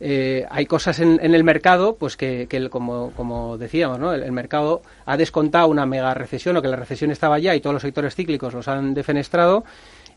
Eh, 0.00 0.46
hay 0.48 0.64
cosas 0.64 1.00
en, 1.00 1.18
el 1.20 1.44
mercado, 1.44 1.96
pues 1.96 2.16
que, 2.16 2.46
como, 2.70 3.10
como, 3.14 3.58
decíamos, 3.58 3.98
¿no? 3.98 4.12
El, 4.12 4.32
mercado 4.32 4.80
ha 5.04 5.16
descontado 5.16 5.68
una 5.68 5.84
mega 5.84 6.14
recesión 6.14 6.56
o 6.56 6.62
que 6.62 6.68
la 6.68 6.76
recesión 6.76 7.10
estaba 7.10 7.38
ya 7.38 7.54
y 7.54 7.60
todos 7.60 7.74
los 7.74 7.82
sectores 7.82 8.14
cíclicos 8.14 8.54
los 8.54 8.68
han 8.68 8.94
defenestrado 8.94 9.64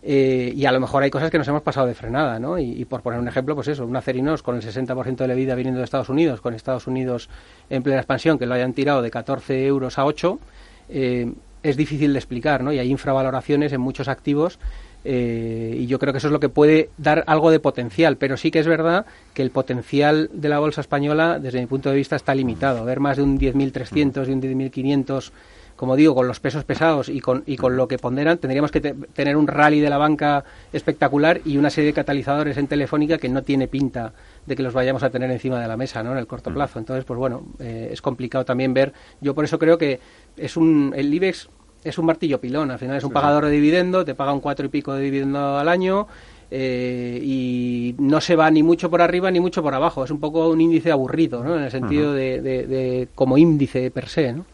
y 0.04 0.66
a 0.66 0.72
lo 0.72 0.80
mejor 0.80 1.04
hay 1.04 1.12
cosas 1.12 1.30
que 1.30 1.38
nos 1.38 1.48
hemos 1.48 1.62
pasado 1.62 1.86
de 1.86 1.94
frenada, 1.94 2.40
¿no? 2.40 2.58
Y, 2.58 2.86
por 2.86 3.02
poner 3.02 3.20
un 3.20 3.28
ejemplo, 3.28 3.54
pues 3.54 3.68
eso, 3.68 3.86
un 3.86 3.96
acerinos 3.96 4.42
con 4.42 4.56
el 4.56 4.62
60% 4.62 5.16
de 5.16 5.28
la 5.28 5.36
vida 5.36 5.56
viniendo 5.56 5.80
de 5.80 5.84
Estados 5.84 6.10
Unidos, 6.10 6.42
con 6.42 6.54
Estados 6.54 6.88
Unidos 6.88 7.30
en 7.70 7.84
plena 7.84 8.00
expansión, 8.00 8.40
que 8.40 8.46
lo 8.46 8.56
hayan 8.56 8.74
tirado 8.74 9.02
de 9.02 9.12
14 9.12 9.66
euros 9.66 10.00
a 10.00 10.06
8, 10.06 10.40
es 11.64 11.78
difícil 11.78 12.14
de 12.14 12.20
explicar, 12.20 12.64
¿no? 12.64 12.74
Y 12.74 12.80
hay 12.80 12.90
infravaloraciones 12.90 13.74
en 13.74 13.82
muchos 13.82 14.08
activos 14.08 14.60
eh, 15.04 15.76
y 15.80 15.88
yo 15.88 15.98
creo 16.00 16.14
que 16.14 16.18
eso 16.20 16.28
es 16.28 16.34
lo 16.34 16.40
que 16.40 16.50
puede 16.50 16.90
dar 16.98 17.24
algo 17.28 17.52
de 17.52 17.60
potencial, 17.60 18.18
pero 18.18 18.38
sí 18.38 18.52
que 18.52 18.60
es 18.60 18.68
verdad 18.68 19.06
que 19.34 19.42
el 19.42 19.52
potencial 19.52 20.30
de 20.34 20.50
la 20.50 20.60
bolsa 20.60 20.82
española, 20.82 21.40
desde 21.40 21.60
mi 21.60 21.66
punto 21.66 21.90
de 21.90 21.96
vista, 21.96 22.16
está 22.16 22.36
limitado. 22.36 22.86
Ver 22.86 23.00
más 23.00 23.18
de 23.18 23.24
un 23.24 23.40
10.300 23.40 24.28
y 24.28 24.32
un 24.32 24.42
10.500 24.42 25.32
como 25.76 25.96
digo, 25.96 26.14
con 26.14 26.28
los 26.28 26.40
pesos 26.40 26.64
pesados 26.64 27.10
y 27.10 27.20
con, 27.20 27.44
y 27.46 27.58
con 27.58 27.76
lo 27.76 27.88
que 27.88 27.98
ponderan, 27.98 28.38
tendríamos 28.38 28.72
que 28.72 28.82
tener 28.82 29.36
un 29.36 29.48
rally 29.48 29.80
de 29.80 29.90
la 29.90 29.98
banca 29.98 30.44
espectacular 30.74 31.42
y 31.46 31.58
una 31.58 31.70
serie 31.70 31.88
de 31.88 31.94
catalizadores 31.94 32.58
en 32.58 32.68
Telefónica 32.68 33.18
que 33.18 33.30
no 33.30 33.44
tiene 33.44 33.68
pinta 33.68 34.14
de 34.46 34.56
que 34.56 34.64
los 34.64 34.74
vayamos 34.74 35.04
a 35.04 35.10
tener 35.10 35.30
encima 35.32 35.60
de 35.60 35.68
la 35.68 35.78
mesa 35.78 36.04
¿no? 36.04 36.12
en 36.12 36.18
el 36.18 36.28
corto 36.28 36.54
plazo. 36.54 36.80
Entonces, 36.80 37.06
pues 37.06 37.18
bueno, 37.18 37.44
eh, 37.60 37.90
es 37.92 38.02
complicado 38.02 38.46
también 38.46 38.74
ver. 38.74 38.94
Yo 39.22 39.34
por 39.34 39.46
eso 39.46 39.60
creo 39.60 39.78
que 39.78 40.00
es 40.38 40.58
un 40.58 40.94
el 40.96 41.14
IBEX 41.14 41.50
es 41.84 41.98
un 41.98 42.06
martillo 42.06 42.40
pilón. 42.40 42.72
Al 42.72 42.80
final 42.80 42.98
es 42.98 43.04
un 43.04 43.12
pagador 43.12 43.46
de 43.46 43.52
dividendo, 43.52 44.06
te 44.06 44.16
paga 44.16 44.34
un 44.34 44.40
cuatro 44.40 44.66
y 44.66 44.70
pico 44.70 44.94
de 44.94 45.04
dividendo 45.04 45.58
al 45.58 45.68
año. 45.68 46.08
Eh, 46.54 47.18
y 47.24 47.96
no 47.98 48.20
se 48.20 48.36
va 48.36 48.52
ni 48.52 48.62
mucho 48.62 48.90
por 48.90 49.02
arriba 49.02 49.32
ni 49.32 49.40
mucho 49.40 49.64
por 49.64 49.74
abajo. 49.74 50.04
Es 50.04 50.12
un 50.12 50.20
poco 50.20 50.50
un 50.50 50.60
índice 50.60 50.92
aburrido, 50.92 51.44
¿no? 51.44 51.56
En 51.56 51.64
el 51.64 51.72
sentido 51.72 52.14
de, 52.14 52.42
de, 52.42 53.08
como 53.16 53.38
índice 53.38 53.90
per 53.90 54.10
se, 54.10 54.34
¿no? 54.34 54.46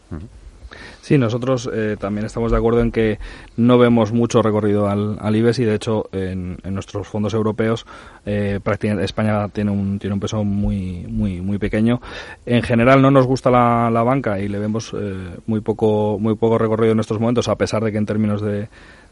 Sí, 1.00 1.16
nosotros 1.16 1.70
eh, 1.72 1.96
también 1.98 2.26
estamos 2.26 2.52
de 2.52 2.58
acuerdo 2.58 2.80
en 2.80 2.92
que 2.92 3.18
no 3.56 3.78
vemos 3.78 4.12
mucho 4.12 4.42
recorrido 4.42 4.88
al, 4.88 5.16
al 5.20 5.36
IBEX 5.36 5.58
y 5.60 5.64
de 5.64 5.74
hecho 5.74 6.08
en, 6.12 6.58
nuestros 6.64 7.08
fondos 7.08 7.34
europeos 7.34 7.86
eh, 8.26 8.60
España 9.00 9.48
tiene 9.48 9.70
un, 9.70 9.98
tiene 9.98 10.14
un 10.14 10.20
peso 10.20 10.44
muy, 10.44 11.06
muy, 11.08 11.40
muy 11.40 11.58
pequeño. 11.58 12.00
En 12.44 12.62
general 12.62 13.00
no 13.00 13.10
nos 13.10 13.26
gusta 13.26 13.50
la, 13.50 13.90
la 13.90 14.02
banca 14.02 14.38
y 14.38 14.48
le 14.48 14.58
vemos 14.58 14.92
eh, 14.94 15.36
muy, 15.46 15.60
poco, 15.60 16.18
muy 16.20 16.34
poco 16.34 16.58
recorrido 16.58 16.92
en 16.92 17.00
estos 17.00 17.18
momentos 17.18 17.48
a 17.48 17.56
pesar 17.56 17.82
de 17.82 17.92
que 17.92 17.98
en 17.98 18.06
términos 18.06 18.42
de, 18.42 18.68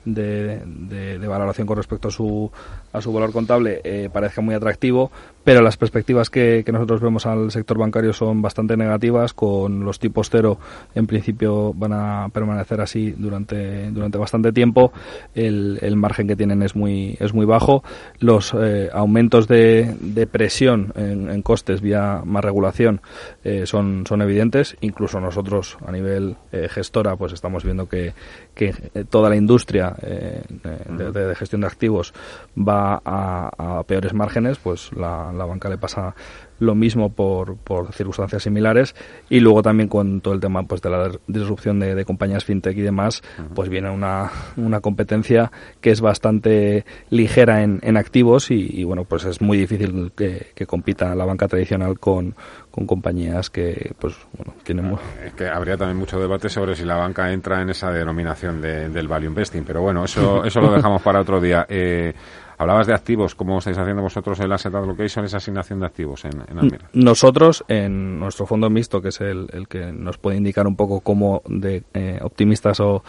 de, 0.07 1.19
de, 1.19 1.27
valoración 1.27 1.67
con 1.67 1.77
respecto 1.77 2.09
a 2.09 2.11
su, 2.11 2.51
a 2.93 3.01
su 3.01 3.13
valor 3.13 3.33
contable 3.33 3.81
eh, 3.85 4.09
parezca 4.13 4.41
muy 4.41 4.55
atractivo, 4.55 5.11
pero 5.47 5.63
las 5.63 5.77
perspectivas 5.77 6.29
que, 6.29 6.65
nosotros 6.73 7.01
vemos 7.01 7.25
al 7.25 7.53
sector 7.53 7.79
bancario 7.79 8.13
son 8.13 8.43
bastante 8.43 8.77
negativas, 8.77 9.33
con 9.33 9.85
los 9.85 10.01
tipos 10.01 10.29
cero 10.29 10.59
en 10.93 11.07
principio 11.07 11.73
van 11.73 11.93
a 11.93 12.29
permanecer 12.31 12.81
así 12.81 13.13
durante, 13.13 13.93
durante 13.93 14.19
bastante 14.19 14.51
tiempo, 14.51 14.93
el, 15.37 15.79
el 15.83 15.95
margen 15.95 16.27
que 16.27 16.35
tienen 16.35 16.65
es 16.65 16.75
muy, 16.75 17.17
es 17.21 17.33
muy 17.33 17.47
bajo, 17.47 17.85
los 18.19 18.55
eh, 18.55 18.91
aumentos 18.93 19.47
de, 19.47 19.95
de 20.01 20.27
presión 20.27 20.93
en, 20.97 21.43
costes 21.43 21.81
vía 21.81 22.23
más 22.25 22.45
regulación 22.45 23.01
eh, 23.45 23.67
son, 23.67 24.05
son 24.05 24.23
evidentes, 24.23 24.77
incluso 24.81 25.21
nosotros 25.21 25.79
a 25.87 25.93
nivel 25.93 26.35
eh, 26.51 26.67
gestora 26.69 27.15
pues 27.15 27.33
estamos 27.33 27.63
viendo 27.63 27.89
que, 27.89 28.15
que 28.57 28.73
toda 29.09 29.31
la 29.31 29.37
industria 29.37 29.95
eh, 30.03 30.43
de, 30.89 31.35
gestión 31.37 31.61
de 31.61 31.69
activos 31.69 32.15
va 32.59 33.01
a, 33.05 33.83
peores 33.87 34.13
márgenes, 34.13 34.59
pues 34.59 34.91
la, 34.93 35.31
la, 35.37 35.45
banca 35.45 35.69
le 35.69 35.79
pasa 35.79 36.15
lo 36.59 36.75
mismo 36.75 37.11
por, 37.11 37.57
por 37.57 37.93
circunstancias 37.93 38.43
similares. 38.43 38.95
Y 39.29 39.41
luego 39.41 39.63
también 39.63 39.89
con 39.89 40.21
todo 40.21 40.35
el 40.35 40.41
tema 40.41 40.63
pues 40.65 40.83
de 40.83 40.91
la 40.91 41.11
disrupción 41.27 41.81
de, 41.81 42.05
compañías 42.05 42.45
fintech 42.45 42.77
y 42.77 42.83
demás 42.83 43.23
pues 43.55 43.69
viene 43.69 43.91
una, 43.91 44.31
una 44.57 44.81
competencia 44.81 45.51
que 45.81 45.91
es 45.91 46.01
bastante 46.01 46.85
ligera 47.11 47.63
en, 47.63 47.81
en 47.83 47.97
activos 47.97 48.51
y, 48.51 48.85
bueno 48.85 49.05
pues 49.05 49.25
es 49.25 49.41
muy 49.41 49.59
difícil 49.59 50.13
que, 50.17 50.49
que 50.55 50.67
compita 50.67 51.15
la 51.15 51.25
banca 51.25 51.49
tradicional 51.49 51.99
con, 51.99 52.35
con 52.71 52.87
compañías 52.87 53.51
que 53.51 53.93
pues 53.99 54.15
bueno 54.37 54.55
tienen 54.63 54.97
es 55.25 55.33
que 55.33 55.49
habría 55.49 55.77
también 55.77 55.97
mucho 55.97 56.21
debate 56.21 56.49
sobre 56.49 56.77
si 56.77 56.85
la 56.85 56.95
banca 56.95 57.33
entra 57.33 57.61
en 57.61 57.71
esa 57.71 57.91
denominación 57.91 58.61
de, 58.61 58.89
del 58.89 59.09
value 59.09 59.27
investing 59.27 59.65
pero 59.65 59.83
bueno 59.83 60.05
eso 60.05 60.45
eso 60.45 60.61
lo 60.61 60.73
dejamos 60.73 61.03
para 61.03 61.21
otro 61.21 61.41
día. 61.41 61.67
Eh, 61.69 62.13
Hablabas 62.59 62.87
de 62.87 62.95
activos, 62.95 63.35
¿cómo 63.35 63.59
estáis 63.59 63.77
haciendo 63.77 64.03
vosotros 64.03 64.41
el 64.41 64.51
asset 64.51 64.75
allocation, 64.75 65.25
esa 65.25 65.37
asignación 65.37 65.81
de 65.81 65.87
activos 65.87 66.25
en, 66.25 66.33
en 66.49 66.79
Nosotros, 66.95 67.65
en 67.69 68.19
nuestro 68.19 68.47
fondo 68.47 68.71
mixto, 68.71 69.03
que 69.03 69.09
es 69.09 69.21
el, 69.21 69.49
el 69.53 69.69
que 69.69 69.93
nos 69.93 70.17
puede 70.17 70.39
indicar 70.39 70.67
un 70.67 70.77
poco 70.77 71.01
cómo 71.01 71.43
de 71.47 71.85
eh, 71.93 72.19
optimistas 72.23 72.81
o, 72.81 73.03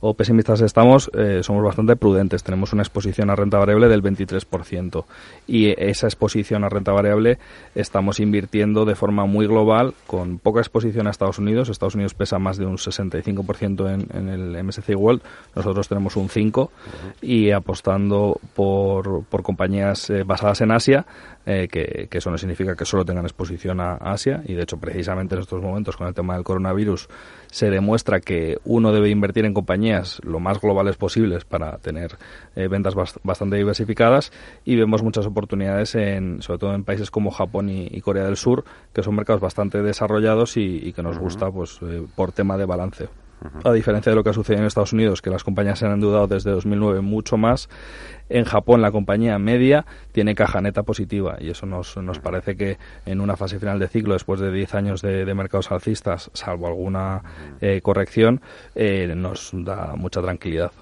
o 0.00 0.14
pesimistas 0.14 0.60
estamos, 0.60 1.10
eh, 1.14 1.40
somos 1.42 1.62
bastante 1.62 1.96
prudentes. 1.96 2.42
Tenemos 2.42 2.72
una 2.72 2.82
exposición 2.82 3.30
a 3.30 3.36
renta 3.36 3.58
variable 3.58 3.88
del 3.88 4.02
23%. 4.02 5.04
Y 5.46 5.74
esa 5.82 6.06
exposición 6.06 6.64
a 6.64 6.68
renta 6.68 6.92
variable 6.92 7.38
estamos 7.74 8.20
invirtiendo 8.20 8.84
de 8.84 8.94
forma 8.94 9.26
muy 9.26 9.46
global, 9.46 9.94
con 10.06 10.38
poca 10.38 10.60
exposición 10.60 11.06
a 11.06 11.10
Estados 11.10 11.38
Unidos. 11.38 11.68
Estados 11.68 11.94
Unidos 11.94 12.14
pesa 12.14 12.38
más 12.38 12.56
de 12.56 12.66
un 12.66 12.76
65% 12.76 13.92
en, 13.92 14.06
en 14.16 14.28
el 14.28 14.64
MSCI 14.64 14.94
World. 14.94 15.22
Nosotros 15.54 15.88
tenemos 15.88 16.16
un 16.16 16.28
5% 16.28 16.70
y 17.20 17.50
apostando 17.50 18.40
por, 18.54 19.24
por 19.24 19.42
compañías 19.42 20.10
eh, 20.10 20.22
basadas 20.24 20.60
en 20.60 20.72
Asia, 20.72 21.06
eh, 21.50 21.66
que, 21.66 22.06
que, 22.08 22.18
eso 22.18 22.30
no 22.30 22.38
significa 22.38 22.76
que 22.76 22.84
solo 22.84 23.04
tengan 23.04 23.24
exposición 23.24 23.80
a 23.80 23.94
Asia. 23.96 24.42
Y 24.46 24.54
de 24.54 24.62
hecho, 24.62 24.78
precisamente 24.78 25.34
en 25.34 25.40
estos 25.40 25.60
momentos, 25.60 25.96
con 25.96 26.06
el 26.06 26.14
tema 26.14 26.34
del 26.34 26.44
coronavirus, 26.44 27.08
se 27.50 27.70
demuestra 27.70 28.20
que 28.20 28.58
uno 28.64 28.92
debe 28.92 29.10
invertir 29.10 29.44
en 29.44 29.52
compañías 29.52 30.20
lo 30.22 30.38
más 30.38 30.60
globales 30.60 30.96
posibles 30.96 31.44
para 31.44 31.78
tener 31.78 32.16
eh, 32.54 32.68
ventas 32.68 32.94
bastante 32.94 33.56
diversificadas 33.56 34.32
y 34.64 34.76
vemos 34.76 35.02
muchas 35.02 35.26
oportunidades 35.26 35.96
en, 35.96 36.40
sobre 36.40 36.58
todo 36.60 36.74
en 36.74 36.84
países 36.84 37.10
como 37.10 37.32
Japón 37.32 37.68
y, 37.68 38.00
Corea 38.00 38.24
del 38.24 38.36
Sur, 38.36 38.64
que 38.92 39.02
son 39.02 39.16
mercados 39.16 39.40
bastante 39.40 39.82
desarrollados 39.82 40.56
y, 40.56 40.92
que 40.92 41.02
nos 41.02 41.18
gusta 41.18 41.50
pues 41.50 41.80
eh, 41.82 42.06
por 42.14 42.30
tema 42.30 42.56
de 42.56 42.64
balance. 42.64 43.08
A 43.64 43.72
diferencia 43.72 44.10
de 44.10 44.16
lo 44.16 44.22
que 44.22 44.30
ha 44.30 44.34
sucedido 44.34 44.60
en 44.60 44.66
Estados 44.66 44.92
Unidos, 44.92 45.22
que 45.22 45.30
las 45.30 45.44
compañías 45.44 45.78
se 45.78 45.86
han 45.86 45.92
endeudado 45.92 46.26
desde 46.26 46.50
2009 46.50 47.00
mucho 47.00 47.36
más, 47.36 47.68
en 48.28 48.44
Japón 48.44 48.82
la 48.82 48.90
compañía 48.92 49.38
media 49.38 49.86
tiene 50.12 50.34
caja 50.34 50.60
neta 50.60 50.82
positiva. 50.82 51.36
Y 51.40 51.50
eso 51.50 51.66
nos, 51.66 51.96
nos 51.96 52.18
parece 52.18 52.56
que 52.56 52.78
en 53.06 53.20
una 53.20 53.36
fase 53.36 53.58
final 53.58 53.78
de 53.78 53.88
ciclo, 53.88 54.12
después 54.12 54.40
de 54.40 54.52
10 54.52 54.74
años 54.74 55.02
de, 55.02 55.34
mercados 55.34 55.70
alcistas, 55.72 56.30
salvo 56.34 56.66
alguna 56.66 57.22
eh, 57.60 57.80
corrección, 57.82 58.40
eh, 58.74 59.12
nos 59.16 59.50
da 59.54 59.94
mucha 59.96 60.20
tranquilidad. 60.20 60.72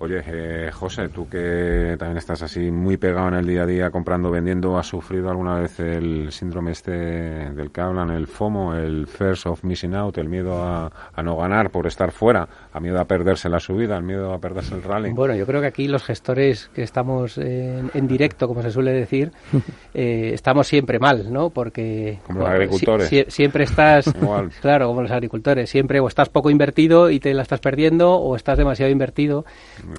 Oye, 0.00 0.22
eh, 0.26 0.70
José, 0.72 1.08
tú 1.08 1.28
que 1.28 1.96
también 1.98 2.18
estás 2.18 2.40
así 2.42 2.70
muy 2.70 2.96
pegado 2.96 3.28
en 3.28 3.34
el 3.34 3.46
día 3.46 3.62
a 3.62 3.66
día 3.66 3.90
comprando, 3.90 4.30
vendiendo, 4.30 4.78
¿has 4.78 4.86
sufrido 4.86 5.28
alguna 5.28 5.58
vez 5.58 5.80
el 5.80 6.30
síndrome 6.30 6.70
este 6.70 6.92
del 6.92 7.72
que 7.72 7.80
hablan, 7.80 8.10
el 8.10 8.28
FOMO, 8.28 8.74
el 8.74 9.08
First 9.08 9.46
of 9.46 9.64
Missing 9.64 9.96
Out, 9.96 10.18
el 10.18 10.28
miedo 10.28 10.62
a, 10.62 10.90
no 11.24 11.36
ganar 11.36 11.70
por 11.70 11.88
estar 11.88 12.12
fuera, 12.12 12.48
a 12.72 12.78
miedo 12.78 13.00
a 13.00 13.06
perderse 13.06 13.48
la 13.48 13.58
subida, 13.58 13.96
el 13.96 14.04
miedo 14.04 14.32
a 14.32 14.38
perderse 14.38 14.76
el 14.76 14.84
rally? 14.84 15.10
Bueno, 15.10 15.34
yo 15.34 15.44
creo 15.46 15.60
que 15.60 15.66
aquí 15.66 15.88
los 15.88 16.04
gestores 16.04 16.70
que 16.72 16.82
estamos 16.82 17.36
en, 17.36 18.06
directo, 18.06 18.46
como 18.46 18.62
se 18.62 18.70
suele 18.70 18.92
decir, 18.92 19.32
eh, 19.94 20.30
estamos 20.32 20.68
siempre 20.68 21.00
mal, 21.00 21.32
¿no? 21.32 21.50
Porque... 21.50 22.20
Como 22.24 22.40
los 22.40 22.48
agricultores. 22.48 23.10
siempre 23.28 23.64
estás... 23.64 24.14
claro, 24.60 24.86
como 24.86 25.02
los 25.02 25.10
agricultores. 25.10 25.68
Siempre 25.68 25.98
o 25.98 26.06
estás 26.06 26.28
poco 26.28 26.50
invertido 26.50 27.10
y 27.10 27.18
te 27.18 27.34
la 27.34 27.42
estás 27.42 27.58
perdiendo 27.58 28.14
o 28.14 28.36
estás 28.36 28.56
demasiado 28.56 28.92
invertido 28.92 29.44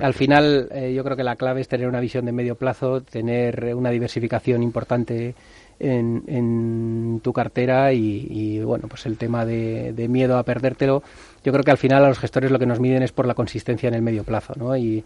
al 0.02 0.14
final, 0.14 0.70
eh, 0.72 0.94
yo 0.94 1.04
creo 1.04 1.16
que 1.18 1.24
la 1.24 1.36
clave 1.36 1.62
es 1.62 1.68
tener 1.68 1.88
una 1.88 2.00
visión 2.00 2.26
de 2.26 2.32
medio 2.32 2.56
plazo, 2.56 3.02
tener 3.02 3.74
una 3.76 3.90
diversificación 3.90 4.64
importante 4.64 5.36
en, 5.80 7.22
tu 7.24 7.32
cartera 7.34 7.94
y, 7.94 8.60
bueno, 8.64 8.88
pues 8.88 9.06
el 9.06 9.18
tema 9.18 9.46
de, 9.46 9.94
de 9.94 10.08
miedo 10.08 10.38
a 10.38 10.44
perdértelo 10.44 11.04
yo 11.44 11.52
creo 11.52 11.64
que 11.64 11.72
al 11.72 11.78
final 11.78 12.04
a 12.04 12.10
los 12.10 12.20
gestores 12.20 12.52
lo 12.52 12.60
que 12.60 12.66
nos 12.66 12.80
miden 12.80 13.04
es 13.04 13.12
por 13.12 13.26
la 13.26 13.34
consistencia 13.34 13.88
en 13.88 13.96
el 13.96 14.02
medio 14.02 14.24
plazo, 14.24 14.54
¿no? 14.58 14.76
Y, 14.76 15.04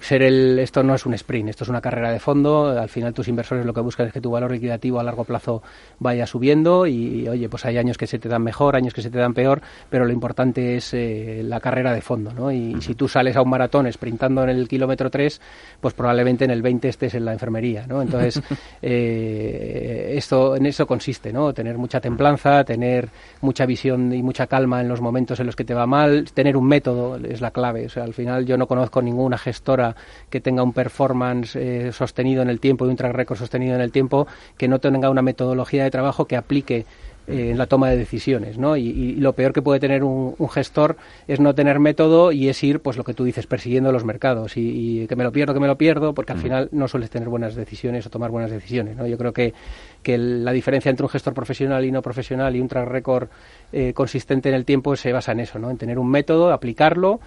ser 0.00 0.22
el, 0.22 0.58
esto 0.58 0.82
no 0.82 0.94
es 0.94 1.06
un 1.06 1.14
sprint, 1.14 1.50
esto 1.50 1.64
es 1.64 1.70
una 1.70 1.80
carrera 1.80 2.10
de 2.10 2.18
fondo, 2.18 2.68
al 2.68 2.88
final 2.88 3.12
tus 3.14 3.28
inversores 3.28 3.64
lo 3.64 3.72
que 3.72 3.80
buscan 3.80 4.06
es 4.06 4.12
que 4.12 4.20
tu 4.20 4.30
valor 4.30 4.50
liquidativo 4.50 5.00
a 5.00 5.02
largo 5.02 5.24
plazo 5.24 5.62
vaya 5.98 6.26
subiendo 6.26 6.86
y, 6.86 7.28
oye, 7.28 7.48
pues 7.48 7.64
hay 7.64 7.78
años 7.78 7.98
que 7.98 8.06
se 8.06 8.18
te 8.18 8.28
dan 8.28 8.42
mejor, 8.42 8.76
años 8.76 8.94
que 8.94 9.02
se 9.02 9.10
te 9.10 9.18
dan 9.18 9.34
peor, 9.34 9.60
pero 9.88 10.04
lo 10.04 10.12
importante 10.12 10.76
es 10.76 10.94
eh, 10.94 11.42
la 11.44 11.60
carrera 11.60 11.92
de 11.92 12.00
fondo, 12.00 12.32
¿no? 12.32 12.50
Y, 12.50 12.80
si 12.80 12.94
tú 12.94 13.08
sales 13.08 13.36
a 13.36 13.42
un 13.42 13.50
maratón 13.50 13.90
sprintando 13.92 14.42
en 14.42 14.50
el 14.50 14.68
kilómetro 14.68 15.10
3, 15.10 15.40
pues 15.80 15.94
probablemente 15.94 16.44
en 16.44 16.50
el 16.50 16.62
20 16.62 16.88
estés 16.88 17.14
en 17.14 17.24
la 17.24 17.32
enfermería, 17.32 17.86
¿no? 17.86 18.02
Entonces, 18.02 18.40
eh, 18.82 20.14
esto, 20.16 20.56
en 20.56 20.66
eso 20.66 20.86
consiste, 20.86 21.32
¿no? 21.32 21.52
Tener 21.52 21.78
mucha 21.78 22.00
templanza, 22.00 22.64
tener 22.64 23.08
mucha 23.40 23.66
visión 23.66 24.12
y 24.12 24.22
mucha 24.22 24.46
calma 24.46 24.80
en 24.80 24.88
los 24.88 25.00
momentos 25.00 25.31
en 25.40 25.46
los 25.46 25.56
que 25.56 25.64
te 25.64 25.74
va 25.74 25.86
mal, 25.86 26.30
tener 26.32 26.56
un 26.56 26.66
método 26.66 27.16
es 27.16 27.40
la 27.40 27.50
clave. 27.50 27.86
O 27.86 27.88
sea, 27.88 28.04
al 28.04 28.14
final 28.14 28.46
yo 28.46 28.56
no 28.56 28.66
conozco 28.66 29.02
ninguna 29.02 29.38
gestora 29.38 29.94
que 30.30 30.40
tenga 30.40 30.62
un 30.62 30.72
performance 30.72 31.56
eh, 31.56 31.92
sostenido 31.92 32.42
en 32.42 32.48
el 32.48 32.60
tiempo 32.60 32.86
y 32.86 32.88
un 32.88 32.96
track 32.96 33.12
record 33.12 33.38
sostenido 33.38 33.74
en 33.74 33.80
el 33.80 33.92
tiempo 33.92 34.26
que 34.56 34.68
no 34.68 34.78
tenga 34.78 35.10
una 35.10 35.22
metodología 35.22 35.84
de 35.84 35.90
trabajo 35.90 36.26
que 36.26 36.36
aplique 36.36 36.86
eh, 37.28 37.50
en 37.50 37.58
la 37.58 37.66
toma 37.66 37.88
de 37.88 37.96
decisiones, 37.96 38.58
¿no? 38.58 38.76
Y, 38.76 39.14
lo 39.16 39.32
peor 39.34 39.52
que 39.52 39.62
puede 39.62 39.78
tener 39.78 40.02
un, 40.02 40.34
gestor 40.48 40.96
es 41.28 41.38
no 41.38 41.54
tener 41.54 41.78
método 41.78 42.32
y 42.32 42.48
es 42.48 42.62
ir, 42.64 42.80
pues 42.80 42.96
lo 42.96 43.04
que 43.04 43.14
tú 43.14 43.22
dices, 43.22 43.46
persiguiendo 43.46 43.92
los 43.92 44.04
mercados 44.04 44.56
y, 44.56 45.06
que 45.06 45.14
me 45.14 45.22
lo 45.22 45.30
pierdo, 45.30 45.54
que 45.54 45.60
me 45.60 45.68
lo 45.68 45.78
pierdo, 45.78 46.14
porque 46.14 46.32
al 46.32 46.38
final 46.38 46.68
no 46.72 46.88
sueles 46.88 47.10
tener 47.10 47.28
buenas 47.28 47.54
decisiones 47.54 48.04
o 48.06 48.10
tomar 48.10 48.32
buenas 48.32 48.50
decisiones, 48.50 48.96
¿no? 48.96 49.06
Yo 49.06 49.16
creo 49.18 49.32
que, 49.32 49.54
que 50.02 50.18
la 50.18 50.50
diferencia 50.50 50.90
entre 50.90 51.04
un 51.04 51.10
gestor 51.10 51.32
profesional 51.32 51.84
y 51.84 51.92
no 51.92 52.02
profesional 52.02 52.56
y 52.56 52.60
un 52.60 52.66
track 52.66 52.88
record 52.88 53.28
eh, 53.72 53.92
consistente 53.92 54.48
en 54.48 54.56
el 54.56 54.64
tiempo 54.64 54.96
se 54.96 55.12
basa 55.12 55.30
en 55.30 55.40
eso, 55.40 55.60
¿no? 55.60 55.70
En 55.70 55.78
tener 55.78 56.00
un 56.00 56.10
método, 56.10 56.52
aplicarlo 56.52 57.20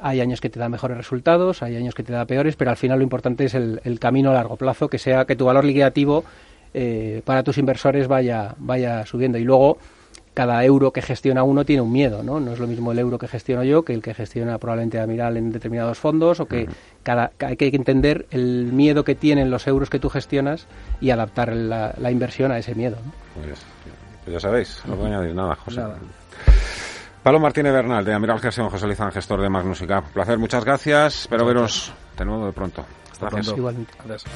hay 0.00 0.20
años 0.20 0.40
que 0.40 0.50
te 0.50 0.58
da 0.58 0.68
mejores 0.68 0.96
resultados, 0.96 1.62
hay 1.62 1.76
años 1.76 1.94
que 1.94 2.02
te 2.02 2.12
da 2.12 2.26
peores, 2.26 2.56
pero 2.56 2.70
al 2.70 2.76
final 2.76 2.98
lo 2.98 3.04
importante 3.04 3.44
es 3.44 3.54
el, 3.54 3.80
el 3.84 3.98
camino 3.98 4.30
a 4.30 4.34
largo 4.34 4.56
plazo, 4.56 4.88
que 4.88 4.98
sea 4.98 5.24
que 5.24 5.36
tu 5.36 5.46
valor 5.46 5.64
liquidativo 5.64 6.24
eh, 6.74 7.22
para 7.24 7.42
tus 7.42 7.58
inversores 7.58 8.08
vaya, 8.08 8.54
vaya 8.58 9.06
subiendo. 9.06 9.38
Y 9.38 9.44
luego, 9.44 9.78
cada 10.34 10.64
euro 10.64 10.92
que 10.92 11.00
gestiona 11.00 11.44
uno 11.44 11.64
tiene 11.64 11.80
un 11.80 11.92
miedo, 11.92 12.22
¿no? 12.24 12.40
No 12.40 12.52
es 12.52 12.58
lo 12.58 12.66
mismo 12.66 12.90
el 12.90 12.98
euro 12.98 13.18
que 13.18 13.28
gestiono 13.28 13.62
yo 13.62 13.84
que 13.84 13.94
el 13.94 14.02
que 14.02 14.12
gestiona 14.12 14.58
probablemente 14.58 14.98
Amiral 14.98 15.36
en 15.36 15.52
determinados 15.52 15.96
fondos 15.96 16.40
o 16.40 16.46
que 16.46 16.68
cada, 17.04 17.30
hay 17.38 17.56
que 17.56 17.68
entender 17.68 18.26
el 18.32 18.72
miedo 18.72 19.04
que 19.04 19.14
tienen 19.14 19.50
los 19.50 19.66
euros 19.68 19.88
que 19.88 20.00
tú 20.00 20.10
gestionas 20.10 20.66
y 21.00 21.10
adaptar 21.10 21.54
la, 21.54 22.10
inversión 22.10 22.50
a 22.50 22.58
ese 22.58 22.74
miedo. 22.74 22.96
Pues, 23.34 23.64
pues, 24.24 24.34
ya 24.34 24.40
sabéis, 24.40 24.82
no 24.86 24.96
voy 24.96 25.06
a 25.06 25.18
añadir 25.18 25.34
nada, 25.34 25.54
José. 25.54 25.82
Pablo 27.22 27.40
Martínez 27.40 27.72
Bernal, 27.72 28.04
de 28.04 28.12
Amiral 28.12 28.40
Gestión, 28.40 28.68
José 28.68 28.86
Lizán, 28.86 29.10
gestor 29.10 29.40
de 29.40 29.48
Magnus 29.48 29.80
y 29.80 29.86
Placer, 29.86 30.38
muchas 30.38 30.64
gracias. 30.64 31.22
Espero 31.22 31.46
veros 31.46 31.92
de 32.18 32.24
nuevo 32.24 32.46
de 32.46 32.52
pronto. 32.52 32.84
Hasta 33.10 33.28
pronto. 33.28 33.56
Igualmente. 33.56 33.92
Gracias. 34.04 34.30